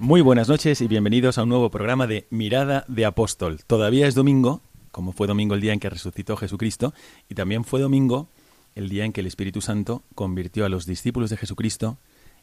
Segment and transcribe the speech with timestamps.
[0.00, 3.60] Muy buenas noches y bienvenidos a un nuevo programa de Mirada de Apóstol.
[3.66, 6.92] Todavía es domingo, como fue domingo el día en que resucitó Jesucristo,
[7.28, 8.28] y también fue domingo
[8.74, 11.98] el día en que el Espíritu Santo convirtió a los discípulos de Jesucristo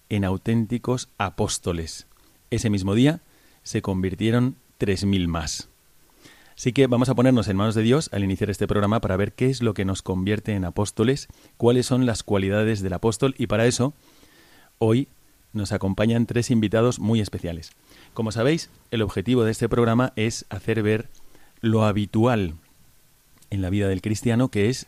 [0.09, 2.07] en auténticos apóstoles.
[2.49, 3.21] Ese mismo día
[3.63, 5.69] se convirtieron tres mil más.
[6.57, 9.33] Así que vamos a ponernos en manos de Dios al iniciar este programa para ver
[9.33, 13.47] qué es lo que nos convierte en apóstoles, cuáles son las cualidades del apóstol y
[13.47, 13.93] para eso
[14.77, 15.09] hoy
[15.51, 17.71] nos acompañan tres invitados muy especiales.
[18.13, 21.09] Como sabéis, el objetivo de este programa es hacer ver
[21.59, 22.55] lo habitual
[23.49, 24.87] en la vida del cristiano que es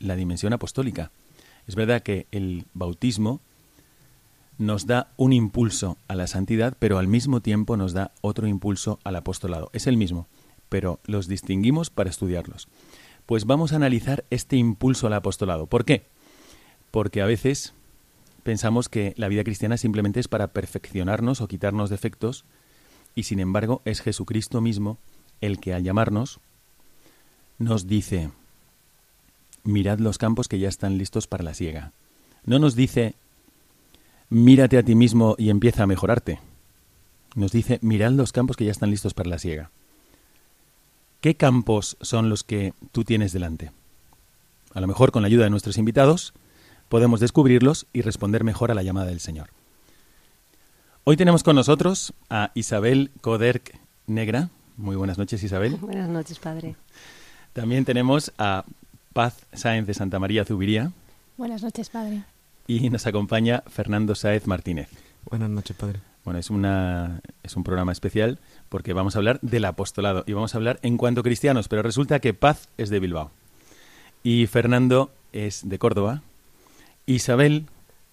[0.00, 1.10] la dimensión apostólica.
[1.66, 3.40] Es verdad que el bautismo
[4.58, 8.98] nos da un impulso a la santidad, pero al mismo tiempo nos da otro impulso
[9.04, 9.70] al apostolado.
[9.72, 10.26] Es el mismo,
[10.68, 12.68] pero los distinguimos para estudiarlos.
[13.26, 15.66] Pues vamos a analizar este impulso al apostolado.
[15.66, 16.04] ¿Por qué?
[16.90, 17.74] Porque a veces
[18.42, 22.44] pensamos que la vida cristiana simplemente es para perfeccionarnos o quitarnos defectos,
[23.14, 24.98] y sin embargo es Jesucristo mismo
[25.40, 26.40] el que al llamarnos
[27.58, 28.30] nos dice,
[29.62, 31.92] mirad los campos que ya están listos para la siega.
[32.44, 33.14] No nos dice,
[34.34, 36.40] mírate a ti mismo y empieza a mejorarte.
[37.36, 39.70] Nos dice, mirad los campos que ya están listos para la siega.
[41.20, 43.70] ¿Qué campos son los que tú tienes delante?
[44.74, 46.34] A lo mejor con la ayuda de nuestros invitados
[46.88, 49.50] podemos descubrirlos y responder mejor a la llamada del Señor.
[51.04, 53.78] Hoy tenemos con nosotros a Isabel Coderc
[54.08, 54.50] Negra.
[54.76, 55.76] Muy buenas noches, Isabel.
[55.80, 56.74] Buenas noches, padre.
[57.52, 58.64] También tenemos a
[59.12, 60.90] Paz Sáenz de Santa María Zubiría
[61.36, 62.24] Buenas noches, padre.
[62.66, 64.88] Y nos acompaña Fernando Sáez Martínez.
[65.24, 66.00] Buenas noches, padre.
[66.24, 68.38] Bueno, es, una, es un programa especial
[68.68, 71.82] porque vamos a hablar del apostolado y vamos a hablar en cuanto a cristianos, pero
[71.82, 73.30] resulta que Paz es de Bilbao
[74.22, 76.22] y Fernando es de Córdoba,
[77.04, 77.66] Isabel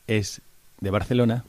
[0.08, 0.42] es
[0.82, 1.46] de Barcelona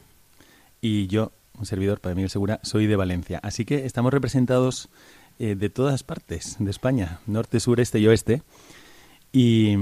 [0.81, 3.41] y yo, un servidor, Padre Miguel Segura, soy de Valencia.
[3.43, 4.89] Así que estamos representados
[5.39, 8.43] eh, de todas partes de España, norte, sur, este y oeste.
[9.33, 9.77] Y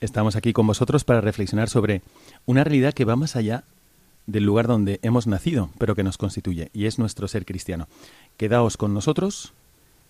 [0.00, 2.02] estamos aquí con vosotros para reflexionar sobre
[2.46, 3.64] una realidad que va más allá
[4.26, 7.88] del lugar donde hemos nacido, pero que nos constituye, y es nuestro ser cristiano.
[8.36, 9.52] Quedaos con nosotros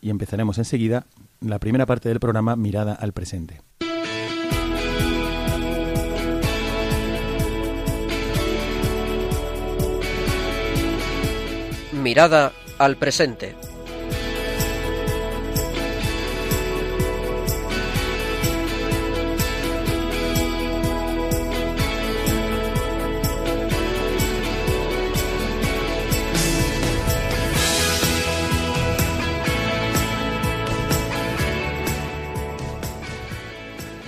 [0.01, 1.07] y empezaremos enseguida
[1.41, 3.61] la primera parte del programa Mirada al presente.
[11.93, 13.70] Mirada al presente.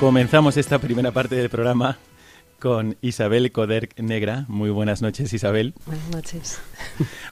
[0.03, 1.97] Comenzamos esta primera parte del programa
[2.59, 4.47] con Isabel Coderc Negra.
[4.49, 5.75] Muy buenas noches, Isabel.
[5.87, 6.61] Buenas noches.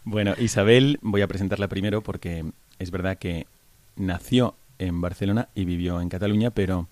[0.05, 2.45] Bueno, Isabel, voy a presentarla primero porque
[2.79, 3.49] es verdad que
[3.97, 6.87] nació en Barcelona y vivió en Cataluña, pero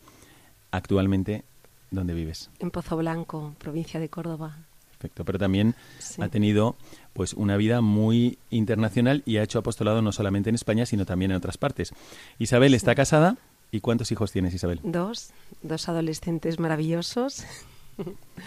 [0.72, 1.44] actualmente,
[1.92, 2.50] ¿dónde vives?
[2.58, 4.56] En Pozo Blanco, provincia de Córdoba.
[4.88, 6.20] Perfecto, pero también Sí.
[6.20, 6.74] ha tenido
[7.12, 11.30] pues una vida muy internacional y ha hecho apostolado no solamente en España, sino también
[11.30, 11.92] en otras partes.
[12.40, 13.36] Isabel está casada
[13.70, 14.80] y ¿cuántos hijos tienes, Isabel?
[14.82, 15.30] Dos,
[15.62, 17.44] dos adolescentes maravillosos.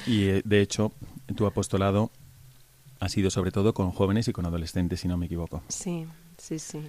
[0.08, 0.94] Y eh, de hecho,
[1.36, 2.10] tu apostolado
[3.00, 5.62] ha sido sobre todo con jóvenes y con adolescentes, si no me equivoco.
[5.68, 6.06] Sí,
[6.38, 6.82] sí, sí.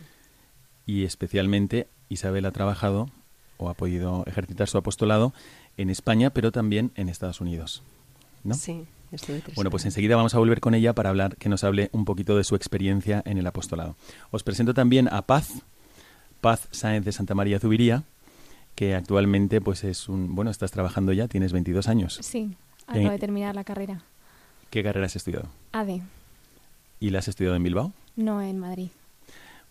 [0.87, 3.11] Y especialmente Isabel ha trabajado
[3.57, 5.33] o ha podido ejercitar su apostolado
[5.77, 7.83] en España, pero también en Estados Unidos.
[8.45, 8.55] ¿no?
[8.55, 11.65] Sí, estuve tres Bueno, pues enseguida vamos a volver con ella para hablar, que nos
[11.65, 13.97] hable un poquito de su experiencia en el apostolado.
[14.31, 15.63] Os presento también a Paz,
[16.41, 18.05] Paz Sáenz de Santa María Zubiría,
[18.75, 22.19] que actualmente pues es un, bueno, estás trabajando ya, tienes 22 años.
[22.23, 24.03] Sí, acabo Eh, de terminar la carrera.
[24.71, 25.49] ¿Qué carrera has estudiado?
[25.73, 26.01] AD,
[27.01, 27.93] ¿Y la has estudiado en Bilbao?
[28.17, 28.89] no en Madrid.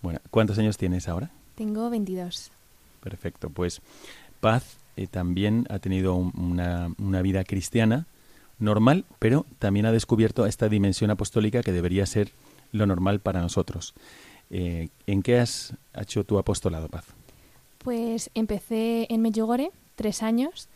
[0.01, 1.30] Bueno, ¿cuántos años tienes ahora?
[1.56, 2.51] Tengo 22.
[3.01, 3.81] Perfecto, pues
[4.39, 8.06] Paz eh, también ha tenido un- una, una vida cristiana
[8.59, 12.31] normal, pero también ha descubierto esta dimensión apostólica que debería ser
[12.71, 13.94] lo normal para nosotros.
[14.50, 17.06] Eh, ¿En qué has hecho tu apostolado, Paz?
[17.83, 20.69] Pues empecé en Medjugorje, tres años,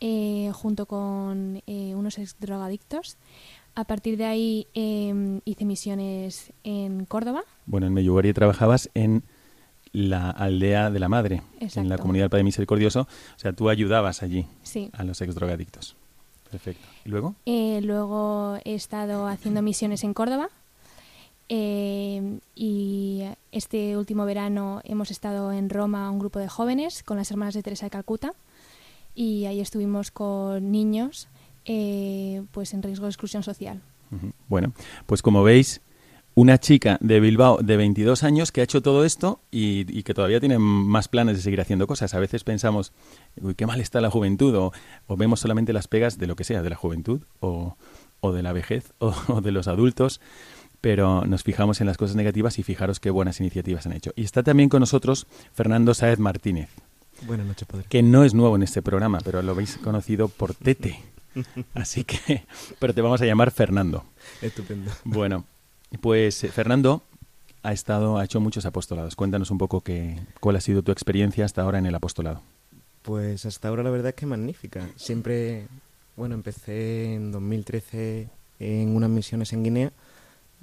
[0.00, 3.16] eh, junto con eh, unos ex drogadictos.
[3.74, 7.42] A partir de ahí eh, hice misiones en Córdoba.
[7.66, 9.22] Bueno, en Medjugorje trabajabas en
[9.92, 13.02] la aldea de la madre, en la comunidad del Padre Misericordioso.
[13.02, 14.90] O sea, tú ayudabas allí Sí.
[14.92, 15.96] a los ex drogadictos.
[16.50, 16.86] Perfecto.
[17.04, 17.34] ¿Y luego?
[17.44, 20.48] Eh, luego he estado haciendo misiones en Córdoba.
[21.48, 23.22] Eh, y
[23.52, 27.62] este último verano hemos estado en Roma un grupo de jóvenes con las hermanas de
[27.62, 28.32] Teresa de Calcuta.
[29.14, 31.28] Y ahí estuvimos con niños
[31.64, 33.80] eh, pues en riesgo de exclusión social.
[34.48, 34.72] Bueno,
[35.06, 35.80] pues como veis,
[36.36, 40.38] una chica de Bilbao de 22 años que ha hecho todo esto y, que todavía
[40.38, 42.12] tiene más planes de seguir haciendo cosas.
[42.12, 42.92] A veces pensamos,
[43.40, 46.62] uy, qué mal está la juventud, o, vemos solamente las pegas de lo que sea,
[46.62, 47.76] de la juventud, o,
[48.20, 50.20] o de la vejez, o de los adultos,
[50.80, 54.12] pero nos fijamos en las cosas negativas y fijaros qué buenas iniciativas han hecho.
[54.16, 56.68] Y está también con nosotros Fernando Sáez Martínez,
[57.26, 57.86] Buenas noches, padre.
[57.88, 61.00] que no es nuevo en este programa, pero lo habéis conocido por Tete.
[61.74, 62.44] Así que,
[62.78, 64.04] pero te vamos a llamar Fernando.
[64.42, 64.90] Estupendo.
[65.04, 65.44] Bueno,
[66.00, 67.02] pues eh, Fernando
[67.62, 69.16] ha estado, ha hecho muchos apostolados.
[69.16, 72.42] Cuéntanos un poco qué, cuál ha sido tu experiencia hasta ahora en el apostolado.
[73.02, 74.88] Pues hasta ahora la verdad es que magnífica.
[74.96, 75.66] Siempre,
[76.16, 78.28] bueno, empecé en 2013
[78.58, 79.92] en unas misiones en Guinea.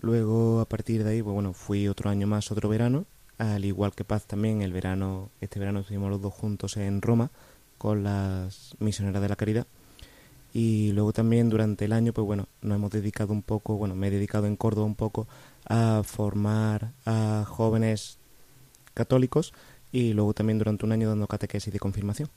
[0.02, 3.06] Luego, a partir de ahí, pues bueno, fui otro año más, otro verano.
[3.38, 7.32] Al igual que Paz también, el verano, este verano estuvimos los dos juntos en Roma
[7.78, 9.68] con las misioneras de la caridad.
[10.54, 14.08] Y luego también durante el año, pues bueno, nos hemos dedicado un poco, bueno, me
[14.08, 15.28] he dedicado en Córdoba un poco
[15.66, 18.20] a formar a jóvenes
[18.94, 19.54] católicos
[19.92, 22.30] y luego también durante un año dando catequesis de confirmación.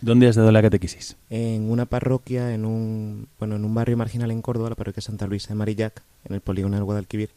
[0.00, 1.16] ¿Dónde has dado la catequesis?
[1.30, 5.26] En una parroquia, en un, bueno, en un barrio marginal en Córdoba, la parroquia Santa
[5.26, 7.30] Luisa de Marillac, en el polígono del Guadalquivir,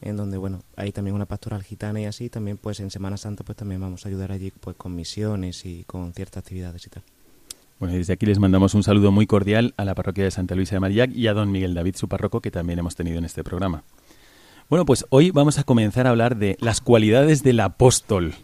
[0.00, 3.44] en donde, bueno, hay también una pastoral gitana y así, también pues en Semana Santa
[3.44, 7.02] pues también vamos a ayudar allí pues con misiones y con ciertas actividades y tal.
[7.78, 10.74] Bueno, desde aquí les mandamos un saludo muy cordial a la parroquia de Santa Luisa
[10.74, 13.44] de Marillac y a don Miguel David, su párroco, que también hemos tenido en este
[13.44, 13.84] programa.
[14.68, 18.34] Bueno, pues hoy vamos a comenzar a hablar de las cualidades del apóstol,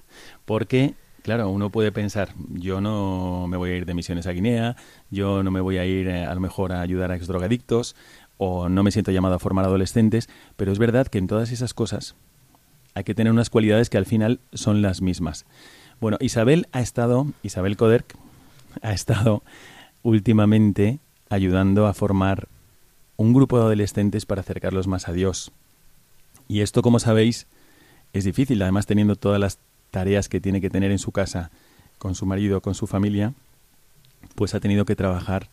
[0.44, 0.94] porque,
[1.24, 4.76] claro, uno puede pensar, yo no me voy a ir de misiones a Guinea,
[5.10, 7.96] yo no me voy a ir eh, a lo mejor a ayudar a exdrogadictos,
[8.36, 11.72] o no me siento llamado a formar adolescentes, pero es verdad que en todas esas
[11.72, 12.14] cosas
[12.92, 15.46] hay que tener unas cualidades que al final son las mismas.
[15.98, 18.14] Bueno, Isabel ha estado, Isabel Coderc,
[18.82, 19.42] ha estado
[20.02, 20.98] últimamente
[21.30, 22.48] ayudando a formar
[23.16, 25.52] un grupo de adolescentes para acercarlos más a Dios.
[26.48, 27.46] Y esto, como sabéis,
[28.12, 29.58] es difícil, además teniendo todas las
[29.94, 31.52] tareas que tiene que tener en su casa,
[31.98, 33.32] con su marido, con su familia,
[34.34, 35.50] pues ha tenido que trabajar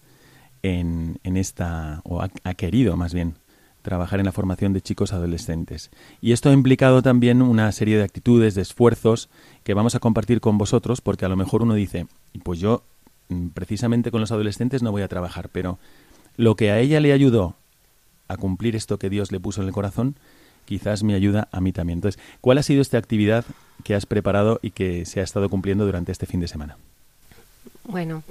[0.63, 3.35] en, en esta, o ha, ha querido más bien,
[3.83, 5.91] trabajar en la formación de chicos adolescentes.
[6.21, 9.29] Y esto ha implicado también una serie de actitudes, de esfuerzos
[9.63, 12.07] que vamos a compartir con vosotros, porque a lo mejor uno dice,
[12.43, 12.83] pues yo
[13.29, 15.77] mm, precisamente con los adolescentes no voy a trabajar, pero
[16.35, 17.57] lo que a ella le ayudó
[18.27, 20.15] a cumplir esto que Dios le puso en el corazón,
[20.71, 21.97] quizás me ayuda a mí también.
[21.97, 23.43] Entonces, ¿cuál ha sido esta actividad
[23.83, 26.77] que has preparado y que se ha estado cumpliendo durante este fin de semana?
[27.83, 28.23] Bueno,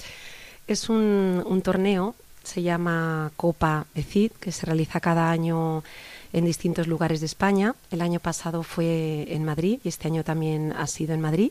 [0.66, 5.84] es un, un torneo, se llama Copa ECID, que se realiza cada año
[6.32, 7.74] en distintos lugares de España.
[7.90, 11.50] El año pasado fue en Madrid y este año también ha sido en Madrid.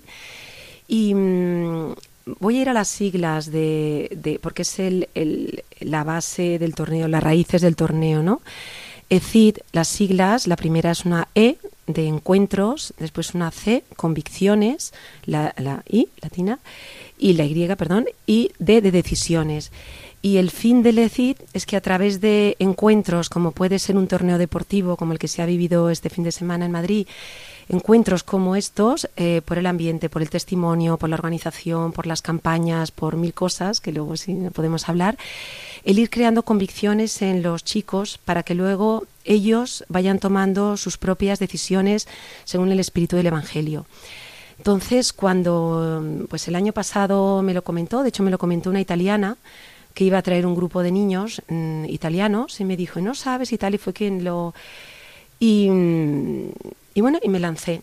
[0.88, 1.94] Y mm,
[2.40, 4.76] voy a ir a las siglas de, porque es
[5.82, 8.42] la base del torneo, las raíces del torneo, ¿no?
[9.10, 14.94] ECID, las siglas, la primera es una E de encuentros, después una C, convicciones,
[15.26, 16.60] la, la I, latina,
[17.18, 19.72] y la Y, perdón, y D de decisiones.
[20.22, 24.08] Y el fin del ECID es que a través de encuentros, como puede ser un
[24.08, 27.08] torneo deportivo, como el que se ha vivido este fin de semana en Madrid,
[27.70, 32.22] encuentros como estos, eh, por el ambiente, por el testimonio, por la organización, por las
[32.22, 35.18] campañas, por mil cosas, que luego sí podemos hablar,
[35.86, 41.40] el ir creando convicciones en los chicos para que luego ellos vayan tomando sus propias
[41.40, 42.08] decisiones
[42.44, 43.86] según el espíritu del Evangelio.
[44.58, 48.82] Entonces, cuando pues el año pasado me lo comentó, de hecho me lo comentó una
[48.82, 49.38] italiana
[49.94, 53.54] que iba a traer un grupo de niños mm, italianos y me dijo, no sabes
[53.54, 54.54] y tal, y fue quien lo...
[55.40, 56.50] Y, mm,
[57.00, 57.82] y bueno, y me lancé.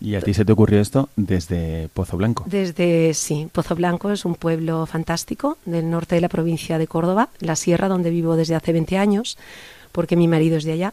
[0.00, 2.42] ¿Y a ti se te ocurrió esto desde Pozo Blanco?
[2.48, 7.28] Desde, sí, Pozo Blanco es un pueblo fantástico del norte de la provincia de Córdoba,
[7.38, 9.38] la sierra donde vivo desde hace 20 años,
[9.92, 10.92] porque mi marido es de allá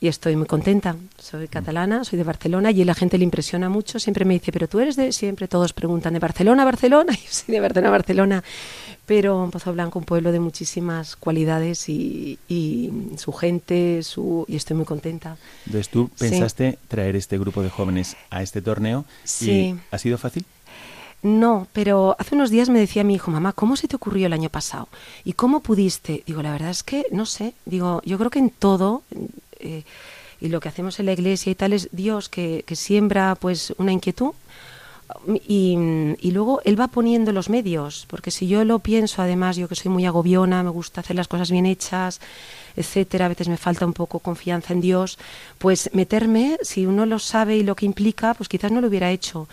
[0.00, 0.94] y estoy muy contenta.
[1.18, 3.98] Soy catalana, soy de Barcelona y la gente le impresiona mucho.
[3.98, 5.10] Siempre me dice, pero tú eres de...
[5.10, 7.12] Siempre todos preguntan, ¿de Barcelona, Barcelona?
[7.24, 8.44] Y sí, de Barcelona, Barcelona.
[9.06, 14.76] Pero Pozo Blanco, un pueblo de muchísimas cualidades y, y su gente, su, y estoy
[14.76, 15.36] muy contenta.
[15.66, 16.28] Entonces tú Sí.
[16.28, 19.50] pensaste traer este grupo de jóvenes a este torneo Sí.
[19.50, 20.44] y ¿ha sido fácil?
[21.22, 24.32] No, pero hace unos días me decía mi hijo, mamá, ¿cómo se te ocurrió el
[24.32, 24.88] año pasado?
[25.24, 26.22] ¿Y cómo pudiste?
[26.26, 27.54] Digo, la verdad es que no sé.
[27.64, 29.02] Digo, yo creo que en todo,
[29.58, 29.82] eh,
[30.40, 33.72] y lo que hacemos en la iglesia y tal, es Dios que, que siembra pues
[33.78, 34.32] una inquietud
[35.48, 39.74] y, luego Él va poniendo los medios, porque si yo lo pienso, además, yo que
[39.74, 42.20] soy muy agobiona, me gusta hacer las cosas bien hechas,
[42.76, 45.18] etcétera, a veces me falta un poco confianza en Dios,
[45.58, 49.10] pues meterme, si uno lo sabe y lo que implica, pues quizás no lo hubiera
[49.10, 49.48] hecho.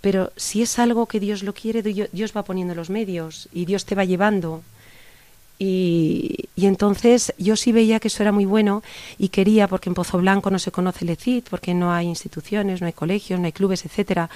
[0.00, 3.64] Pero si es algo que Dios lo quiere, Dios Dios va poniendo los medios y
[3.64, 4.62] Dios te va llevando.
[5.58, 8.82] Y, y entonces yo sí veía que eso era muy bueno
[9.16, 12.80] y quería, porque en Pozo Blanco no se conoce el ECID, porque no hay instituciones,
[12.80, 14.28] no hay colegios, no hay clubes, etcétera.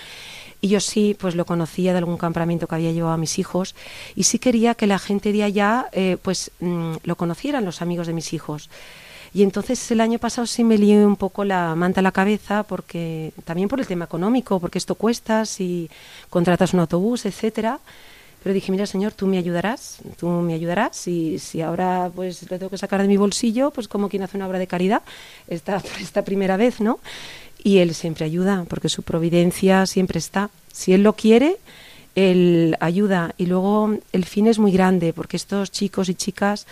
[0.61, 3.75] Y yo sí, pues lo conocía de algún campamento que había llevado a mis hijos
[4.15, 8.07] y sí quería que la gente de allá, eh, pues mm, lo conocieran los amigos
[8.07, 8.69] de mis hijos.
[9.33, 12.65] Y entonces el año pasado sí me lié un poco la manta a la cabeza
[12.65, 15.89] porque también por el tema económico, porque esto cuesta si
[16.29, 17.79] contratas un autobús, etcétera.
[18.43, 21.07] Pero dije, mira, señor, tú me ayudarás, tú me ayudarás.
[21.07, 24.37] Y si ahora pues lo tengo que sacar de mi bolsillo, pues como quien hace
[24.37, 25.03] una obra de caridad,
[25.47, 26.99] esta, esta primera vez, ¿no?
[27.63, 30.51] Y él siempre ayuda, porque su providencia siempre está.
[30.73, 31.57] Si él lo quiere,
[32.15, 33.35] él ayuda.
[33.37, 36.67] Y luego el fin es muy grande, porque estos chicos y chicas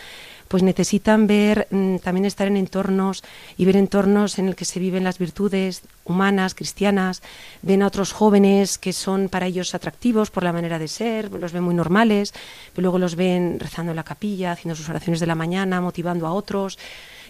[0.48, 3.22] pues necesitan ver, mm, también estar en entornos
[3.56, 7.22] y ver entornos en el que se viven las virtudes humanas, cristianas,
[7.62, 11.52] ven a otros jóvenes que son para ellos atractivos por la manera de ser, los
[11.52, 12.32] ven muy normales,
[12.72, 16.26] pero luego los ven rezando en la capilla, haciendo sus oraciones de la mañana, motivando
[16.26, 16.78] a otros,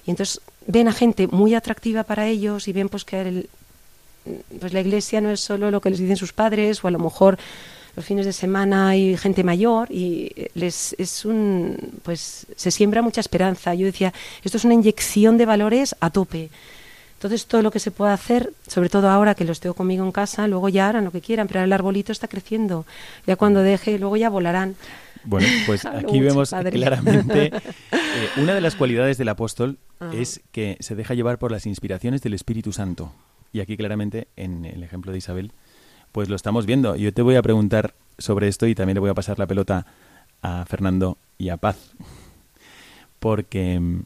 [0.07, 3.49] y entonces ven a gente muy atractiva para ellos y ven pues que el-
[4.61, 6.99] pues la iglesia no es solo lo que les dicen sus padres o a lo
[6.99, 7.39] mejor
[7.97, 13.21] los fines de semana hay gente mayor y les es un pues se siembra mucha
[13.21, 13.75] esperanza.
[13.75, 14.13] Yo decía,
[14.45, 16.51] esto es una inyección de valores a tope.
[17.17, 20.13] Entonces todo lo que se pueda hacer, sobre todo ahora que los tengo conmigo en
[20.13, 22.87] casa, luego ya harán lo que quieran, pero ahora el arbolito está creciendo.
[23.27, 24.77] Ya cuando deje, luego ya volarán.
[25.25, 27.47] Bueno, pues aquí vemos claramente
[27.93, 30.13] eh, una de las cualidades del apóstol Ah.
[30.15, 33.13] es que se deja llevar por las inspiraciones del Espíritu Santo.
[33.53, 35.53] Y aquí claramente en el ejemplo de Isabel,
[36.13, 36.95] pues lo estamos viendo.
[36.97, 39.87] Yo te voy a preguntar sobre esto y también le voy a pasar la pelota
[40.43, 41.93] a Fernando y a Paz.
[43.19, 44.03] Porque mm,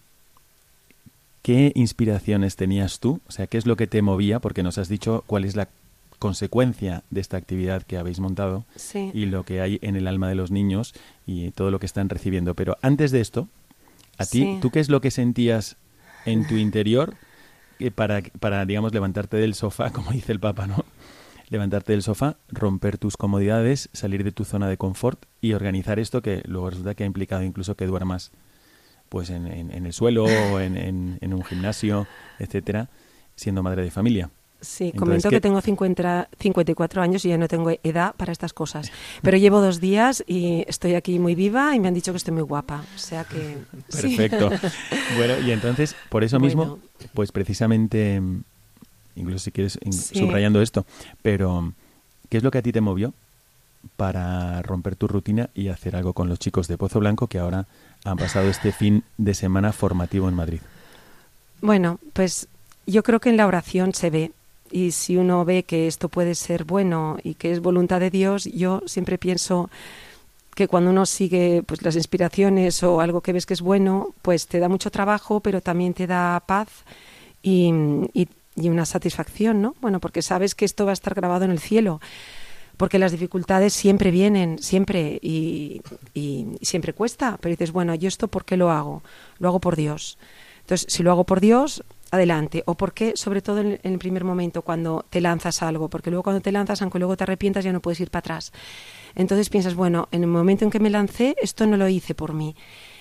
[1.42, 3.20] ¿qué inspiraciones tenías tú?
[3.28, 4.40] O sea, ¿qué es lo que te movía?
[4.40, 5.68] Porque nos has dicho cuál es la
[6.22, 9.10] consecuencia de esta actividad que habéis montado Sí.
[9.12, 10.94] y lo que hay en el alma de los niños
[11.26, 12.54] y todo lo que están recibiendo.
[12.54, 13.48] Pero antes de esto,
[14.18, 14.58] a ti, Sí.
[14.62, 15.76] ¿tú qué es lo que sentías
[16.24, 17.14] en tu interior
[17.96, 20.84] para, para, digamos, levantarte del sofá, como dice el Papa, ¿no?
[21.50, 26.22] Levantarte del sofá, romper tus comodidades, salir de tu zona de confort y organizar esto
[26.22, 28.30] que luego resulta que ha implicado incluso que duermas
[29.08, 32.06] pues en, en- en el suelo o en un gimnasio,
[32.38, 32.88] etcétera,
[33.36, 34.30] siendo madre de familia.
[34.62, 38.30] Sí, Entonces, comento ¿qué- que tengo 50, 54 años y ya no tengo edad para
[38.32, 38.90] estas cosas.
[39.20, 42.32] Pero llevo dos días y estoy aquí muy viva y me han dicho que estoy
[42.32, 42.84] muy guapa.
[42.94, 43.58] O sea que.
[43.88, 44.16] sí.
[44.16, 44.48] Perfecto.
[45.16, 46.78] bueno, y entonces, por eso mismo, Bueno.
[47.12, 48.22] pues precisamente,
[49.16, 50.18] incluso si quieres Sí.
[50.20, 50.86] subrayando esto,
[51.22, 51.72] pero
[52.28, 53.12] ¿qué es lo que a ti te movió
[53.96, 57.66] para romper tu rutina y hacer algo con los chicos de Pozo Blanco que ahora
[58.04, 60.60] han pasado este fin de semana formativo en Madrid?
[61.60, 62.46] Bueno, pues
[62.86, 64.30] yo creo que en la oración se ve.
[64.72, 68.44] Y si uno ve que esto puede ser bueno y que es voluntad de Dios,
[68.44, 69.68] yo siempre pienso
[70.54, 74.46] que cuando uno sigue pues las inspiraciones o algo que ves que es bueno, pues
[74.46, 76.68] te da mucho trabajo, pero también te da paz
[77.42, 77.70] y,
[78.14, 78.28] y-
[78.68, 79.74] una satisfacción, ¿no?
[79.80, 82.00] Bueno, porque sabes que esto va a estar grabado en el cielo.
[82.76, 85.80] Porque las dificultades siempre vienen, siempre, y,
[86.14, 87.38] y- y siempre cuesta.
[87.40, 89.02] Pero dices, bueno, ¿yo esto por qué lo hago?
[89.38, 90.18] Lo hago por Dios.
[90.60, 92.62] Entonces, si lo hago por Dios, adelante.
[92.66, 95.88] O por qué, sobre todo en, el primer momento, cuando te lanzas algo.
[95.88, 98.52] Porque luego cuando te lanzas, aunque luego te arrepientas, ya no puedes ir para atrás.
[99.16, 102.32] Entonces piensas, bueno, en el momento en que me lancé, esto no lo hice por
[102.32, 102.54] mí.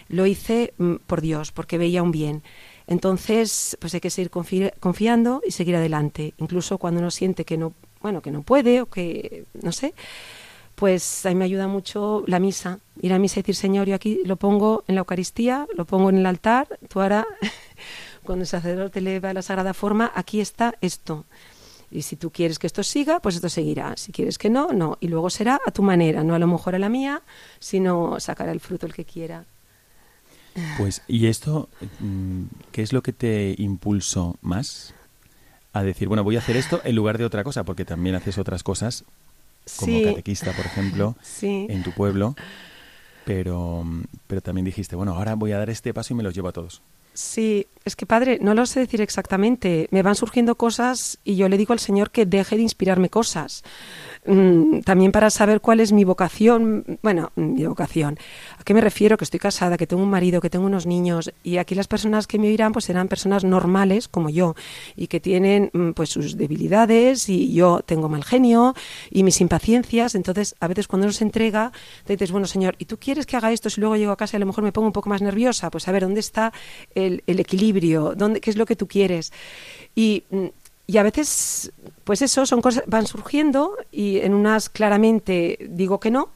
[0.08, 2.42] Lo hice mm, por Dios, porque veía un bien.
[2.88, 6.34] Entonces, pues hay que seguir confi- confiando y seguir adelante.
[6.38, 9.94] Incluso cuando uno siente que no bueno, que no puede o que, no sé,
[10.76, 12.80] pues a mí me ayuda mucho la misa.
[13.02, 16.10] Ir a misa y decir, Señor, yo aquí lo pongo en la Eucaristía, lo pongo
[16.10, 17.26] en el altar, tú ahora,
[18.24, 21.26] cuando el sacerdote eleva la sagrada forma, aquí está esto.
[21.90, 23.98] Y si tú quieres que esto siga, pues esto seguirá.
[23.98, 24.98] Si quieres que no, no.
[25.02, 27.22] Y luego será a tu manera, no a lo mejor a la mía,
[27.60, 29.44] sino sacará el fruto el que quiera.
[30.78, 34.94] Pues, ¿y esto mm, qué es lo que te impulsó más
[35.74, 37.64] a decir, bueno, voy a hacer esto en lugar de otra cosa?
[37.64, 39.04] Porque también haces otras cosas,
[39.78, 40.04] como Sí.
[40.04, 41.68] catequista, por ejemplo, Sí.
[41.70, 42.36] en tu pueblo,
[43.26, 43.86] pero,
[44.28, 46.54] pero también dijiste, bueno, ahora voy a dar este paso y me los llevo a
[46.54, 46.82] todos.
[47.14, 49.88] Sí, es que padre, no lo sé decir exactamente.
[49.92, 53.64] Me van surgiendo cosas y yo le digo al Señor que deje de inspirarme cosas.
[54.26, 57.00] Mm, también para saber cuál es mi vocación.
[57.02, 58.20] Bueno, mi vocación.
[58.60, 59.18] ¿A qué me refiero?
[59.18, 61.34] Que estoy casada, que tengo un marido, que tengo unos niños.
[61.44, 64.54] Y aquí las personas que me oirán pues serán personas normales como yo
[64.96, 68.76] y que tienen mm, pues sus debilidades y yo tengo mal genio
[69.10, 70.14] y mis impaciencias.
[70.14, 71.72] Entonces, a veces cuando uno se entrega,
[72.06, 74.38] te dices, bueno, Señor, ¿y tú quieres que haga esto si luego llego a casa
[74.38, 75.72] a lo mejor me pongo un poco más nerviosa?
[75.72, 76.54] Pues a ver, ¿dónde está
[76.94, 77.71] el, el equilibrio?
[78.16, 79.32] ¿Dónde, ¿Qué es lo que tú quieres?
[79.96, 80.48] Y, mm,
[80.88, 81.72] y a veces,
[82.04, 86.30] pues eso, son cosas, van surgiendo y en unas claramente digo que no,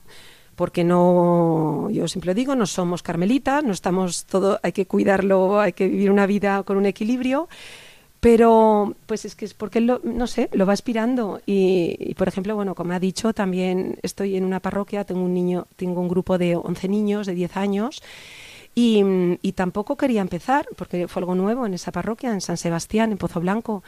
[0.55, 5.59] porque no, yo siempre lo digo, no somos carmelitas, no estamos todo, hay que cuidarlo,
[5.59, 7.49] hay que vivir una vida con un equilibrio,
[8.21, 12.55] pero pues es que es porque no sé, lo va aspirando y, y, por ejemplo,
[12.55, 16.37] bueno, como ha dicho, también estoy en una parroquia, tengo un niño, tengo un grupo
[16.37, 18.01] de 11 niños de 10 años
[18.77, 23.17] y, tampoco quería empezar porque fue algo nuevo en esa parroquia, en San Sebastián, en
[23.17, 23.83] Pozo Blanco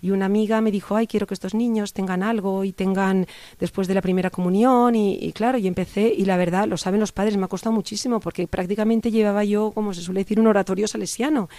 [0.00, 3.26] y una amiga me dijo, ay, quiero que estos niños tengan algo y tengan
[3.58, 7.12] después de la primera comunión y, claro, y empecé y la verdad, lo saben los
[7.12, 10.88] padres, me ha costado muchísimo porque prácticamente llevaba yo, como se suele decir, un oratorio
[10.88, 11.50] salesiano,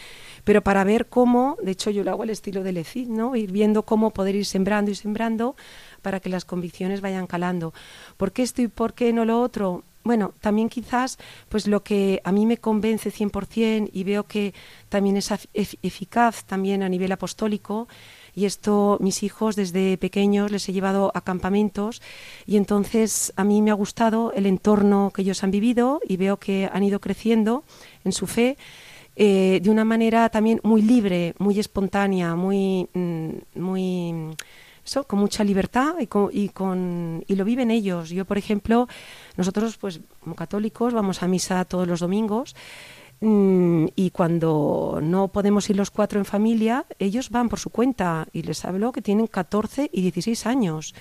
[0.44, 3.36] pero para ver cómo, de hecho yo lo hago al estilo de Lecid, ¿no?
[3.36, 5.56] Ir viendo cómo poder ir sembrando y sembrando
[6.02, 7.76] para que las convicciones vayan calando.
[8.18, 9.84] ¿Por qué esto y por qué no lo otro?
[10.04, 14.54] Bueno, también quizás pues lo que a mí me convence 100% y veo que
[14.90, 17.88] también es eficaz también a nivel apostólico
[18.34, 22.02] y esto mis hijos desde pequeños les he llevado a campamentos
[22.48, 26.38] y entonces a mí me ha gustado el entorno que ellos han vivido y veo
[26.38, 27.64] que han ido creciendo
[28.04, 28.58] en su fe
[29.16, 34.14] eh, de una manera también muy libre, muy espontánea, muy, mm, muy
[35.08, 38.10] con mucha libertad y, con, y, con, y lo viven ellos.
[38.10, 38.88] Yo, por ejemplo,
[39.38, 42.56] nosotros, pues, como católicos, vamos a misa todos los domingos
[43.22, 48.28] mm, y cuando no podemos ir los cuatro en familia, ellos van por su cuenta
[48.34, 50.94] y les hablo que tienen 14 y 16 años.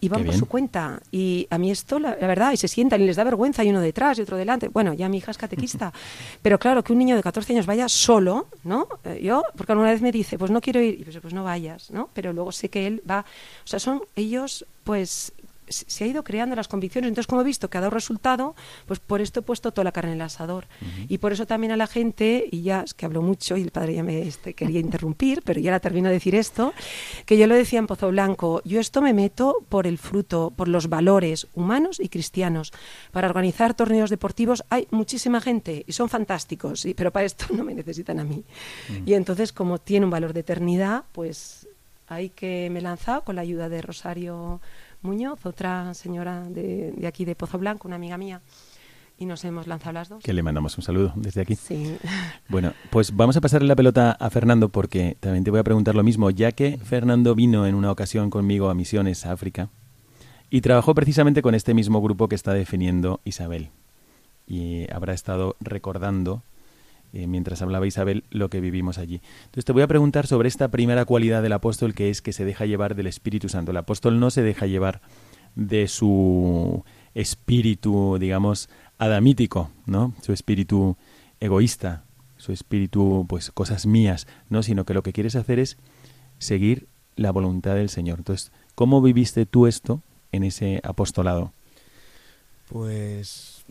[0.00, 1.00] Y van por su cuenta.
[1.10, 3.70] Y a mí esto, la, la, verdad, y se sientan y les da vergüenza, y
[3.70, 4.68] uno detrás y otro delante.
[4.68, 5.92] Bueno, ya mi hija es catequista.
[6.42, 8.86] Pero claro, que un niño de 14 años vaya solo, ¿no?
[9.04, 11.44] Eh, yo, porque alguna vez me dice, pues no quiero ir, y pues, pues no
[11.44, 12.10] vayas, ¿no?
[12.14, 13.24] Pero luego sé que él va.
[13.64, 15.32] O sea, son ellos, pues
[15.68, 17.08] se ha ido creando las convicciones.
[17.08, 18.54] Entonces, como he visto que ha dado resultado,
[18.86, 20.66] pues por esto he puesto toda la carne en el asador.
[20.80, 21.06] Uh -huh.
[21.08, 23.70] Y por eso también a la gente, y ya es que hablo mucho y el
[23.70, 26.72] padre ya me este, quería interrumpir, pero ya la termino de decir esto,
[27.26, 30.68] que yo lo decía en Pozo Blanco, yo esto me meto por el fruto, por
[30.68, 32.72] los valores humanos y cristianos.
[33.12, 36.94] Para organizar torneos deportivos hay muchísima gente y son fantásticos, ¿sí?
[36.94, 38.44] pero para esto no me necesitan a mí.
[38.88, 39.02] Uh -huh.
[39.06, 41.66] Y entonces, como tiene un valor de eternidad, pues
[42.08, 44.60] hay que me he lanzado con la ayuda de Rosario
[45.02, 48.40] Muñoz, otra señora de, de, aquí de Pozo Blanco, una amiga mía,
[49.18, 50.22] y nos hemos lanzado las dos.
[50.22, 51.56] Que le mandamos un saludo desde aquí.
[51.56, 51.96] Sí.
[52.48, 55.94] Bueno, pues vamos a pasarle la pelota a Fernando porque también te voy a preguntar
[55.94, 59.68] lo mismo, ya que Fernando vino en una ocasión conmigo a Misiones a África
[60.48, 63.70] y trabajó precisamente con este mismo grupo que está definiendo Isabel.
[64.46, 66.42] Y habrá estado recordando
[67.12, 69.20] eh, mientras hablaba Isabel, lo que vivimos allí.
[69.44, 72.44] Entonces te voy a preguntar sobre esta primera cualidad del apóstol que es que se
[72.44, 73.70] deja llevar del Espíritu Santo.
[73.70, 75.00] El apóstol no se deja llevar
[75.54, 78.68] de su espíritu, digamos,
[78.98, 80.12] adamítico, ¿no?
[80.22, 80.96] Su espíritu
[81.40, 82.04] egoísta,
[82.36, 84.62] su espíritu, pues, cosas mías, ¿no?
[84.62, 85.78] Sino que lo que quieres hacer es
[86.38, 88.18] seguir la voluntad del Señor.
[88.18, 91.52] Entonces, ¿cómo viviste tú esto en ese apostolado?
[92.68, 93.64] Pues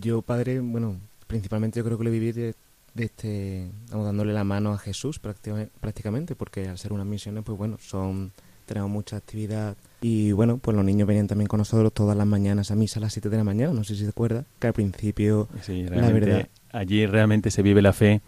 [0.00, 0.98] yo, padre, bueno,
[1.30, 2.54] principalmente yo creo que lo viví de,
[2.92, 7.56] de este, vamos, dándole la mano a Jesús prácticamente, porque al ser unas misiones, pues
[7.56, 8.32] bueno, son
[8.66, 9.76] tenemos mucha actividad.
[10.00, 13.02] Y bueno, pues los niños venían también con nosotros todas las mañanas a misa a
[13.02, 16.10] las 7 de la mañana, no sé si se acuerda, que al principio, sí, la
[16.10, 16.48] verdad...
[16.72, 18.20] Allí realmente se vive la fe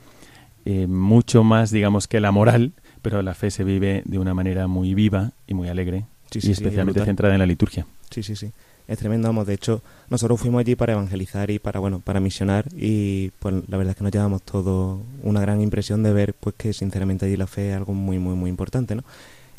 [0.64, 4.66] eh, mucho más, digamos, que la moral, pero la fe se vive de una manera
[4.68, 7.86] muy viva y muy alegre sí, y sí, especialmente sí, centrada en la liturgia.
[8.10, 8.52] Sí, sí, sí
[8.92, 12.66] es tremendo, vamos, de hecho, nosotros fuimos allí para evangelizar y para, bueno, para misionar
[12.76, 16.54] y pues la verdad es que nos llevamos todo una gran impresión de ver pues
[16.56, 19.04] que sinceramente allí la fe es algo muy, muy, muy importante, ¿no?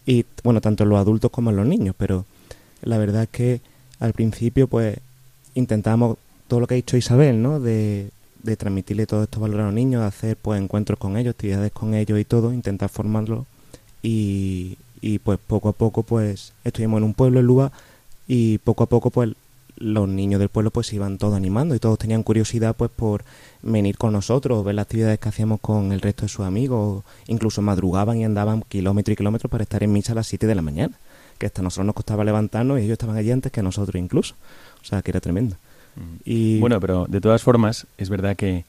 [0.06, 2.26] y bueno, tanto en los adultos como en los niños, pero
[2.82, 3.62] la verdad es que
[4.00, 4.98] al principio pues
[5.56, 6.17] intentamos
[6.48, 7.60] todo lo que ha dicho Isabel, ¿no?
[7.60, 8.10] De,
[8.43, 11.93] de transmitirle todos estos valores a los niños, hacer pues encuentros con ellos, actividades con
[11.93, 13.46] ellos y todo, intentar formarlos
[14.02, 17.72] y, y pues poco a poco pues estuvimos en un pueblo en Luba
[18.28, 19.34] y poco a poco pues
[19.78, 23.24] los niños del pueblo pues se iban todos animando y todos tenían curiosidad pues por
[23.62, 27.62] venir con nosotros, ver las actividades que hacíamos con el resto de sus amigos, incluso
[27.62, 30.62] madrugaban y andaban kilómetros y kilómetros para estar en misa a las 7 de la
[30.62, 30.98] mañana,
[31.38, 34.36] que hasta nosotros nos costaba levantarnos y ellos estaban allí antes que nosotros incluso,
[34.82, 35.56] o sea que era tremendo.
[36.24, 36.60] Y...
[36.60, 38.66] Bueno, pero de todas formas es verdad que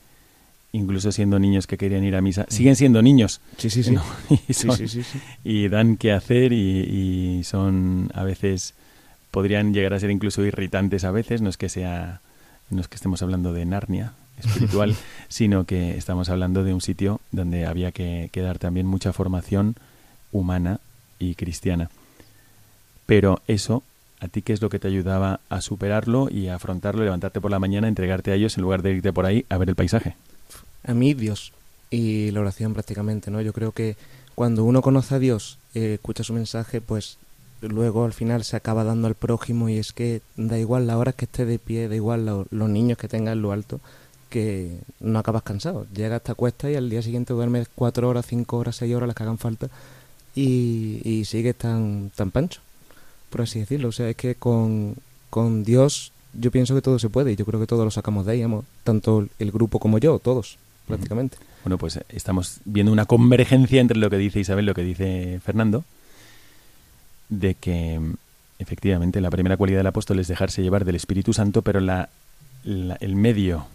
[0.72, 3.40] incluso siendo niños que querían ir a misa, siguen siendo niños.
[3.58, 3.94] Sí, sí, sí.
[5.44, 8.74] Y, y, dan que hacer y, y son a veces
[9.34, 12.20] podrían llegar a ser incluso irritantes a veces, no es que sea
[12.70, 14.94] no es que estemos hablando de Narnia espiritual,
[15.28, 19.74] sino que estamos hablando de un sitio donde había que, dar también mucha formación
[20.30, 20.78] humana
[21.18, 21.90] y cristiana.
[23.06, 23.82] Pero eso,
[24.20, 27.50] ¿a ti qué es lo que te ayudaba a superarlo y a afrontarlo, levantarte por
[27.50, 30.14] la mañana, entregarte a ellos en lugar de irte por ahí a ver el paisaje?
[30.86, 31.52] A mí Dios
[31.90, 33.40] y la oración prácticamente, ¿no?
[33.40, 33.96] Yo creo que
[34.36, 37.18] cuando uno conoce a Dios, eh, escucha su mensaje, pues
[37.68, 41.12] luego al final se acaba dando al prójimo y es que da igual la hora
[41.12, 43.80] que esté de pie, da igual los niños que tengas en lo alto,
[44.30, 45.86] que no acabas cansado.
[45.94, 49.16] Llega hasta cuesta y al día siguiente duermes cuatro horas, cinco horas, seis horas, las
[49.16, 49.68] que hagan falta
[50.34, 52.60] y, y sigues tan, tan pancho,
[53.30, 53.88] por así decirlo.
[53.88, 54.96] O sea, es que con,
[55.30, 58.26] con Dios yo pienso que todo se puede y yo creo que todos lo sacamos
[58.26, 58.44] de ahí,
[58.82, 61.36] tanto el grupo como yo, todos, prácticamente.
[61.62, 65.40] Bueno, pues estamos viendo una convergencia entre lo que dice Isabel y lo que dice
[65.42, 65.84] Fernando
[67.28, 68.00] de que
[68.58, 72.08] efectivamente la primera cualidad del apóstol es dejarse llevar del Espíritu Santo, pero la,
[72.64, 73.66] el medio,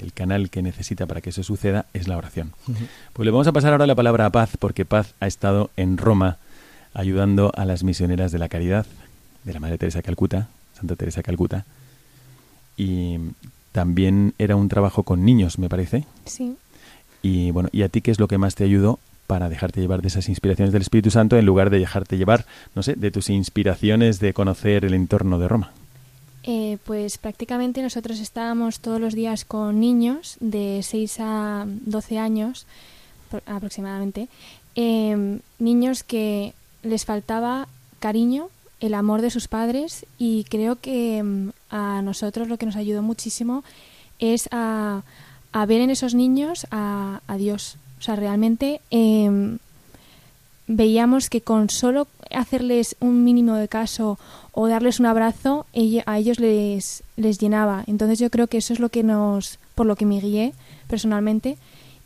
[0.00, 2.52] el canal que necesita para que eso suceda es la oración.
[3.12, 5.98] Pues le vamos a pasar ahora la palabra a Paz, porque Paz ha estado en
[5.98, 6.38] Roma
[6.94, 8.86] ayudando a las misioneras de la caridad,
[9.44, 11.64] de la Madre Teresa de Calcuta, Santa Teresa de Calcuta,
[12.76, 13.18] y
[13.72, 16.04] también era un trabajo con niños, me parece.
[16.24, 16.56] Sí.
[17.22, 20.02] Y bueno, ¿y a ti qué es lo que más te ayudó para dejarte llevar
[20.02, 23.30] de esas inspiraciones del Espíritu Santo en lugar de dejarte llevar, no sé, de tus
[23.30, 25.72] inspiraciones de conocer el entorno de Roma?
[26.48, 32.66] Eh, pues prácticamente nosotros estábamos todos los días con niños de 6 a 12 años
[33.46, 34.28] aproximadamente,
[34.76, 37.66] em, niños que les faltaba
[37.98, 42.76] cariño, el amor de sus padres y creo que em, a nosotros lo que nos
[42.76, 43.64] ayudó muchísimo
[44.20, 45.02] es a,
[45.50, 49.58] a ver en esos niños a, a Dios, o sea, realmente em,
[50.66, 54.18] veíamos que con solo hacerles un mínimo de caso
[54.52, 55.66] o darles un abrazo,
[56.06, 57.84] a ellos les, les llenaba.
[57.86, 60.52] Entonces yo creo que eso es lo que nos, por lo que me guié
[60.88, 61.56] personalmente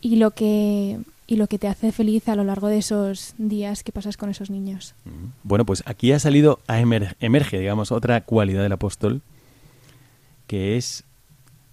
[0.01, 3.83] y lo que y lo que te hace feliz a lo largo de esos días
[3.83, 4.95] que pasas con esos niños.
[5.43, 9.21] Bueno, pues aquí ha salido a emerge, digamos, otra cualidad del apóstol,
[10.45, 11.05] que es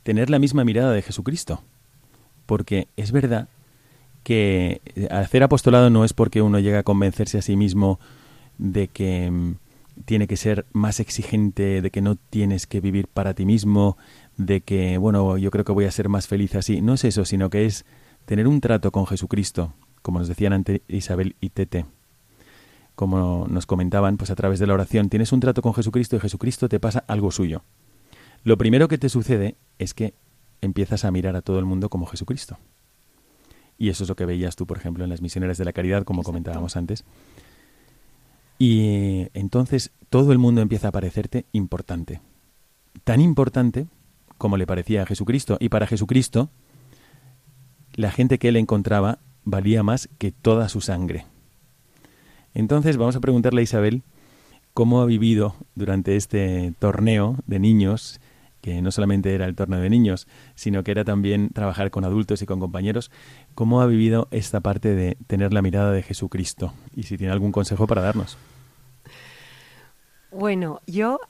[0.04, 1.60] tener la misma mirada de Jesucristo.
[2.46, 3.48] Porque es verdad
[4.28, 7.98] que hacer apostolado no es porque uno llega a convencerse a sí mismo
[8.58, 9.54] de que mm,
[10.04, 13.96] tiene que ser más exigente, de que no tienes que vivir para ti mismo,
[14.36, 16.82] de que, bueno, yo creo que voy a ser más feliz así.
[16.82, 17.86] No es eso, sino que es
[18.26, 21.86] tener un trato con Jesucristo, como nos decían antes Isabel y Tete.
[22.96, 26.20] Como nos comentaban, pues a través de la oración, tienes un trato con Jesucristo y
[26.20, 27.62] Jesucristo te pasa algo suyo.
[28.44, 30.12] Lo primero que te sucede es que
[30.60, 32.58] empiezas a mirar a todo el mundo como Jesucristo.
[33.78, 36.02] Y eso es lo que veías tú, por ejemplo, en las misioneras de la caridad,
[36.04, 37.04] como comentábamos antes.
[38.58, 42.20] Y entonces todo el mundo empieza a parecerte importante.
[43.04, 43.86] Tan importante
[44.36, 45.56] como le parecía a Jesucristo.
[45.60, 46.50] Y para Jesucristo,
[47.94, 51.26] la gente que él encontraba valía más que toda su sangre.
[52.54, 54.02] Entonces vamos a preguntarle a Isabel
[54.74, 58.20] cómo ha vivido durante este torneo de niños
[58.60, 62.42] que no solamente era el torneo de niños, sino que era también trabajar con adultos
[62.42, 63.10] y con compañeros.
[63.54, 66.72] ¿Cómo ha vivido esta parte de tener la mirada de Jesucristo?
[66.94, 68.38] Y si tiene algún consejo para darnos.
[70.30, 71.20] Bueno, yo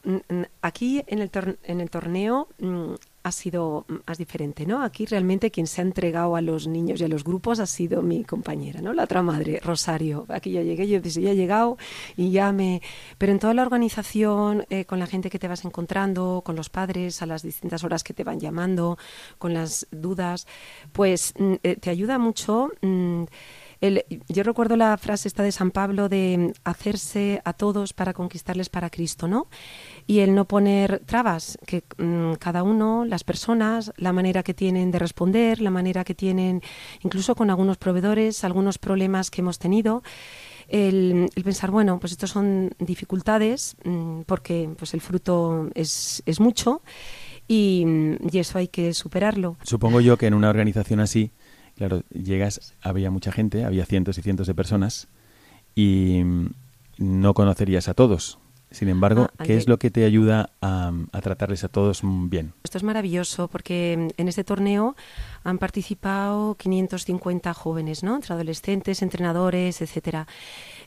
[0.61, 1.31] aquí en el,
[1.62, 2.95] en el torneo mm,
[3.29, 4.83] ha sido más diferente, ¿no?
[4.83, 8.03] Aquí realmente quien se ha entregado a los niños y a los grupos ha sido
[8.03, 8.93] mi compañera, ¿no?
[8.93, 10.27] La otra madre, Rosario.
[10.29, 11.79] Aquí ya llegué, yo ya he llegado
[12.17, 12.83] y ya me...
[13.19, 16.71] Pero en toda la organización, eh, con la gente que te vas encontrando, con los
[16.71, 18.99] padres, a las distintas horas que te van llamando,
[19.38, 20.47] con las dudas,
[20.93, 22.71] pues mm, eh, te ayuda mucho...
[22.83, 23.25] Mm,
[24.29, 28.91] yo recuerdo la frase esta de San Pablo de hacerse a todos para conquistarles para
[28.91, 29.47] Cristo, ¿no?
[30.09, 34.90] Y el no poner trabas, que mm, cada uno, las personas, la manera que tienen
[34.90, 36.62] de responder, la manera que tienen,
[37.05, 40.03] incluso con algunos proveedores, algunos problemas que hemos tenido,
[40.68, 46.83] el, pensar, bueno, pues estos son dificultades mm, porque pues el fruto es, es mucho
[47.47, 47.85] y,
[48.31, 49.57] y, eso hay que superarlo.
[49.62, 51.33] Supongo yo que en una organización así,
[51.77, 55.09] claro, llegas, había mucha gente, había cientos y cientos de personas
[55.75, 56.23] y
[56.99, 58.38] no conocerías a todos.
[58.71, 62.53] Sin embargo, ah, ¿qué es lo que te ayuda a, a, tratarles a todos bien?
[62.65, 64.95] Esto es maravilloso porque en este torneo
[65.43, 68.15] han participado 550 jóvenes, ¿no?
[68.17, 70.27] Entre adolescentes, entrenadores, etcétera.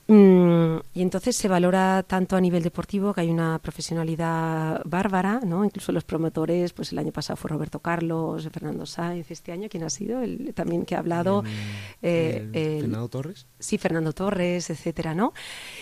[0.08, 5.64] Mm, y entonces se valora tanto a nivel deportivo que hay una profesionalidad bárbara, ¿no?
[5.64, 9.84] Incluso los promotores, pues el año pasado fue Roberto Carlos, Fernando Sáenz, este año, ¿quién
[9.84, 10.22] ha sido?
[10.22, 11.44] El, también que ha hablado.
[12.02, 13.48] Eh, ¿Fernando Torres?
[13.60, 15.34] Sí, Fernando Torres, etcétera, ¿no?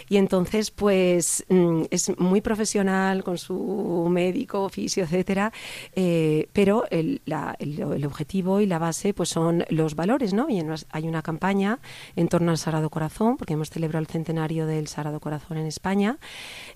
[0.10, 5.52] Y entonces, pues mm, es muy profesional con su médico, oficio, etcétera,
[5.96, 7.22] eh, pero el,
[7.60, 10.50] el, objetivo y la base, pues son los valores, ¿no?
[10.50, 11.80] Y hay una campaña
[12.16, 16.18] en torno al Sagrado Corazón, porque hemos celebrado el centenario del Sagrado Corazón en España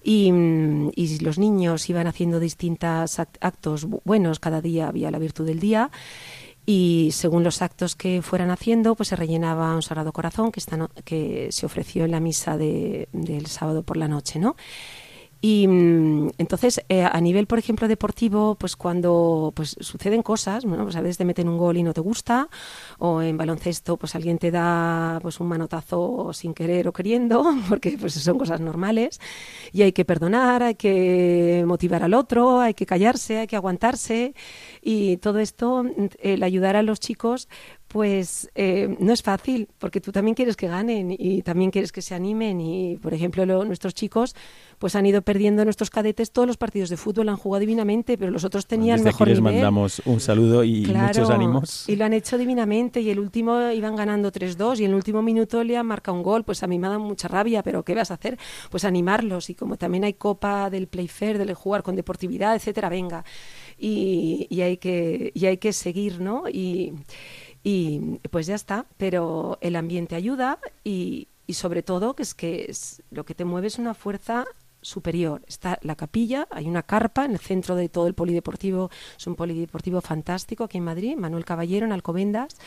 [0.03, 0.31] y,
[1.21, 5.91] los niños iban haciendo distintos actos buenos, cada día había la virtud del día
[6.65, 10.61] y según los actos que fueran haciendo, pues se rellenaba un Sagrado Corazón que,
[11.03, 14.55] que se ofreció en la misa de, del sábado por la noche, ¿no?
[15.45, 20.85] Y mm, entonces, eh, a nivel, por ejemplo, deportivo, pues cuando pues suceden cosas, bueno,
[20.85, 22.47] pues a veces te meten un gol y no te gusta,
[22.97, 27.97] o en baloncesto, pues alguien te da pues un manotazo sin querer o queriendo, porque
[27.99, 29.19] pues son cosas normales,
[29.73, 34.35] y hay que perdonar, hay que motivar al otro, hay que callarse, hay que aguantarse,
[34.81, 35.83] y todo esto,
[36.19, 37.49] el ayudar a los chicos,
[37.93, 42.01] pues eh, no es fácil, porque tú también quieres que ganen y también quieres que
[42.01, 42.59] se animen.
[42.59, 44.35] Y, por ejemplo, nuestros chicos
[44.79, 48.31] pues han ido perdiendo nuestros cadetes todos los partidos de fútbol, han jugado divinamente, pero
[48.31, 51.87] los otros tenían Desde mejor aquí les mandamos un saludo y muchos ánimos.
[51.87, 55.21] Y lo han hecho divinamente y el último iban ganando 3-2 y en el último
[55.21, 57.83] minuto le han marcado un gol, pues a mí me ha dado mucha rabia, pero
[57.83, 58.39] ¿qué vas a hacer?
[58.71, 62.89] Pues animarlos y como también hay copa del play fair, del jugar con deportividad, etcétera,
[62.89, 63.23] venga.
[63.77, 66.49] Y, y hay que y hay que seguir, ¿no?
[66.49, 66.93] Y
[67.63, 72.65] y pues ya está, pero el ambiente ayuda y, y sobre todo que es que
[72.69, 74.45] es, lo que te mueve es una fuerza
[74.83, 75.41] superior.
[75.47, 79.35] Está la capilla, hay una carpa en el centro de todo el polideportivo, es un
[79.35, 82.57] polideportivo fantástico aquí en Madrid, Manuel Caballero en Alcobendas.